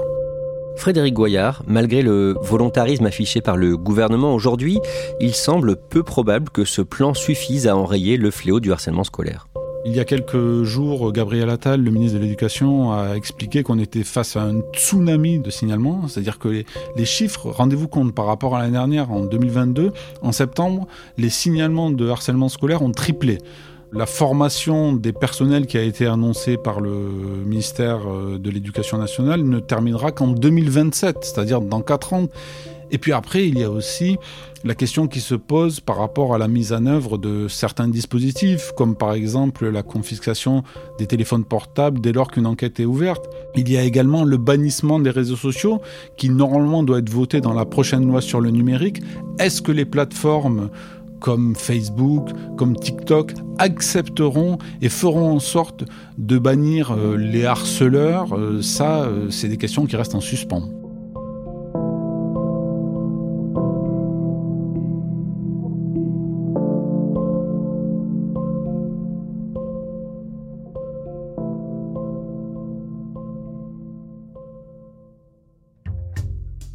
Frédéric 0.78 1.14
Goyard, 1.14 1.64
malgré 1.68 2.02
le 2.02 2.36
volontarisme 2.42 3.06
affiché 3.06 3.42
par 3.42 3.58
le 3.58 3.78
gouvernement 3.78 4.34
aujourd'hui, 4.34 4.80
il 5.20 5.34
semble 5.34 5.76
peu 5.76 6.04
probable 6.04 6.50
que 6.50 6.66
ce 6.66 6.82
plan 6.82 7.14
suffise 7.14 7.68
à 7.68 7.76
enrayer 7.76 8.18
le 8.18 8.30
fléau 8.30 8.60
du 8.60 8.72
harcèlement 8.72 9.04
scolaire. 9.04 9.48
Il 9.90 9.96
y 9.96 10.02
a 10.02 10.04
quelques 10.06 10.64
jours, 10.64 11.14
Gabriel 11.14 11.50
Attal, 11.50 11.82
le 11.82 11.92
ministre 11.92 12.18
de 12.18 12.22
l'Éducation, 12.22 12.92
a 12.92 13.14
expliqué 13.16 13.64
qu'on 13.64 13.80
était 13.80 14.04
face 14.04 14.36
à 14.36 14.42
un 14.42 14.60
tsunami 14.74 15.40
de 15.40 15.50
signalement, 15.50 16.10
c'est-à-dire 16.10 16.40
que 16.40 16.50
les, 16.50 17.06
chiffres, 17.06 17.50
rendez-vous 17.50 17.88
compte, 17.88 18.14
par 18.14 18.26
rapport 18.26 18.58
à 18.58 18.60
l'année 18.60 18.74
dernière, 18.74 19.10
en 19.14 19.22
2022, 19.22 19.94
en 20.22 20.32
septembre, 20.34 20.88
les 21.18 21.30
signalements 21.30 21.90
de 21.90 22.10
harcèlement 22.10 22.50
scolaire 22.50 22.82
ont 22.82 22.92
triplé. 22.92 23.38
La 23.94 24.06
formation 24.06 24.92
des 24.92 25.14
personnels 25.14 25.68
qui 25.68 25.78
a 25.78 25.84
été 25.84 26.06
annoncée 26.06 26.58
par 26.58 26.82
le 26.82 26.90
ministère 27.46 28.02
euh, 28.10 28.38
de 28.38 28.50
l'Éducation 28.50 28.98
nationale 28.98 29.42
ne 29.42 29.60
terminera 29.60 30.12
qu'en 30.12 30.28
2027, 30.28 31.20
c'est-à-dire 31.22 31.62
dans 31.62 31.80
4 31.80 32.12
ans. 32.12 32.28
Et 32.92 32.98
puis 32.98 33.12
après, 33.12 33.48
il 33.48 33.60
y 33.60 33.64
a 33.64 33.70
aussi 33.70 34.18
la 34.64 34.76
question 34.76 35.08
qui 35.08 35.20
se 35.20 35.36
pose 35.36 35.80
par 35.80 35.98
rapport 35.98 36.34
à 36.34 36.38
la 36.38 36.48
mise 36.48 36.74
en 36.74 36.86
œuvre 36.86 37.18
de 37.18 37.48
certains 37.48 37.88
dispositifs, 37.88 38.72
comme 38.76 38.96
par 38.96 39.14
exemple 39.14 39.68
la 39.68 39.84
confiscation 39.84 40.64
des 40.98 41.06
téléphones 41.06 41.46
portables 41.46 42.02
dès 42.02 42.12
lors 42.12 42.32
qu'une 42.32 42.46
enquête 42.46 42.80
est 42.80 42.86
ouverte. 42.86 43.30
Il 43.56 43.70
y 43.70 43.78
a 43.78 43.84
également 43.84 44.24
le 44.24 44.38
bannissement 44.38 45.00
des 45.00 45.10
réseaux 45.10 45.36
sociaux, 45.36 45.82
qui 46.18 46.30
normalement 46.30 46.84
doit 46.84 47.00
être 47.00 47.10
voté 47.10 47.42
dans 47.42 47.54
la 47.54 47.66
prochaine 47.66 48.08
loi 48.08 48.22
sur 48.22 48.42
le 48.42 48.50
numérique. 48.50 49.02
Est-ce 49.40 49.62
que 49.62 49.72
les 49.72 49.86
plateformes 49.86 50.70
comme 51.20 51.56
Facebook, 51.56 52.30
comme 52.58 52.76
TikTok, 52.76 53.34
accepteront 53.58 54.58
et 54.82 54.90
feront 54.90 55.32
en 55.32 55.40
sorte 55.40 55.84
de 56.18 56.38
bannir 56.38 56.92
euh, 56.92 57.18
les 57.18 57.46
harceleurs? 57.46 58.38
Euh, 58.38 58.62
Ça, 58.62 59.04
euh, 59.04 59.30
c'est 59.30 59.48
des 59.48 59.58
questions 59.58 59.86
qui 59.86 59.96
restent 59.96 60.16
en 60.16 60.22
suspens. 60.22 60.77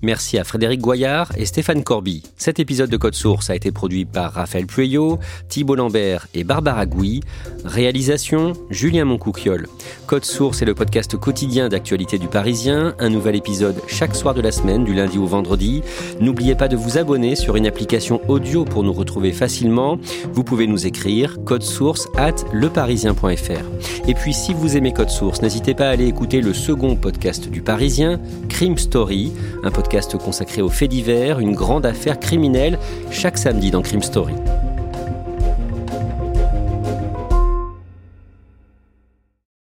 Merci 0.05 0.37
à 0.37 0.43
Frédéric 0.43 0.81
Goyard 0.81 1.31
et 1.37 1.47
Stéphane 1.47 1.85
Corby. 1.85 2.25
Cet 2.37 2.59
épisode 2.59 2.91
de 2.91 2.97
Code 2.97 3.15
Source 3.15 3.51
a 3.51 3.55
été 3.55 3.71
produit 3.71 4.05
par 4.05 4.33
Raphaël 4.33 4.67
Pueyo, 4.67 5.21
Thibault 5.49 5.77
Lambert 5.77 6.27
et 6.35 6.43
Barbara 6.43 6.87
Gouy. 6.87 7.21
Réalisation 7.65 8.55
Julien 8.69 9.05
Moncouquiole. 9.05 9.69
Code 10.09 10.25
Source 10.25 10.61
est 10.61 10.65
le 10.65 10.75
podcast 10.75 11.17
quotidien 11.17 11.69
d'actualité 11.69 12.19
du 12.19 12.27
Parisien. 12.27 12.97
Un 12.99 13.11
nouvel 13.11 13.37
épisode 13.37 13.81
chaque 13.87 14.17
soir 14.17 14.35
de 14.35 14.41
la 14.41 14.51
semaine, 14.51 14.85
du 14.85 14.93
lundi 14.93 15.19
au 15.19 15.27
vendredi. 15.27 15.83
N'oubliez 16.19 16.57
pas 16.57 16.67
de 16.67 16.77
vous 16.77 16.99
abonner 16.99 17.37
sur 17.37 17.55
une 17.55 17.69
application 17.69 18.21
audio 18.29 18.65
pour 18.65 18.83
nous 18.83 18.93
retrouver 18.93 19.31
facilement. 19.31 19.99
Vous 20.33 20.43
pouvez 20.43 20.67
nous 20.67 20.85
écrire 20.85 21.39
code 21.45 21.63
source 21.63 22.09
at 22.17 22.35
leparisien.fr. 22.53 24.09
Et 24.09 24.15
puis 24.15 24.35
si 24.35 24.53
vous 24.53 24.77
aimez 24.77 24.93
Code 24.93 25.11
Source, 25.11 25.43
n'hésitez 25.43 25.75
pas 25.75 25.87
à 25.87 25.91
aller 25.91 26.07
écouter 26.07 26.41
le 26.41 26.53
second 26.53 26.97
podcast 26.97 27.49
du 27.49 27.63
Parisien, 27.63 28.21
Crime 28.49 28.77
Story, 28.77 29.33
un 29.63 29.71
podcast 29.93 30.17
consacré 30.17 30.63
aux 30.63 30.71
faits 30.71 30.89
divers, 30.89 31.39
une 31.39 31.53
grande 31.53 31.85
affaire 31.85 32.19
criminelle, 32.19 32.79
chaque 33.11 33.37
samedi 33.37 33.71
dans 33.71 33.83
Crime 33.83 34.01
Story. 34.01 34.33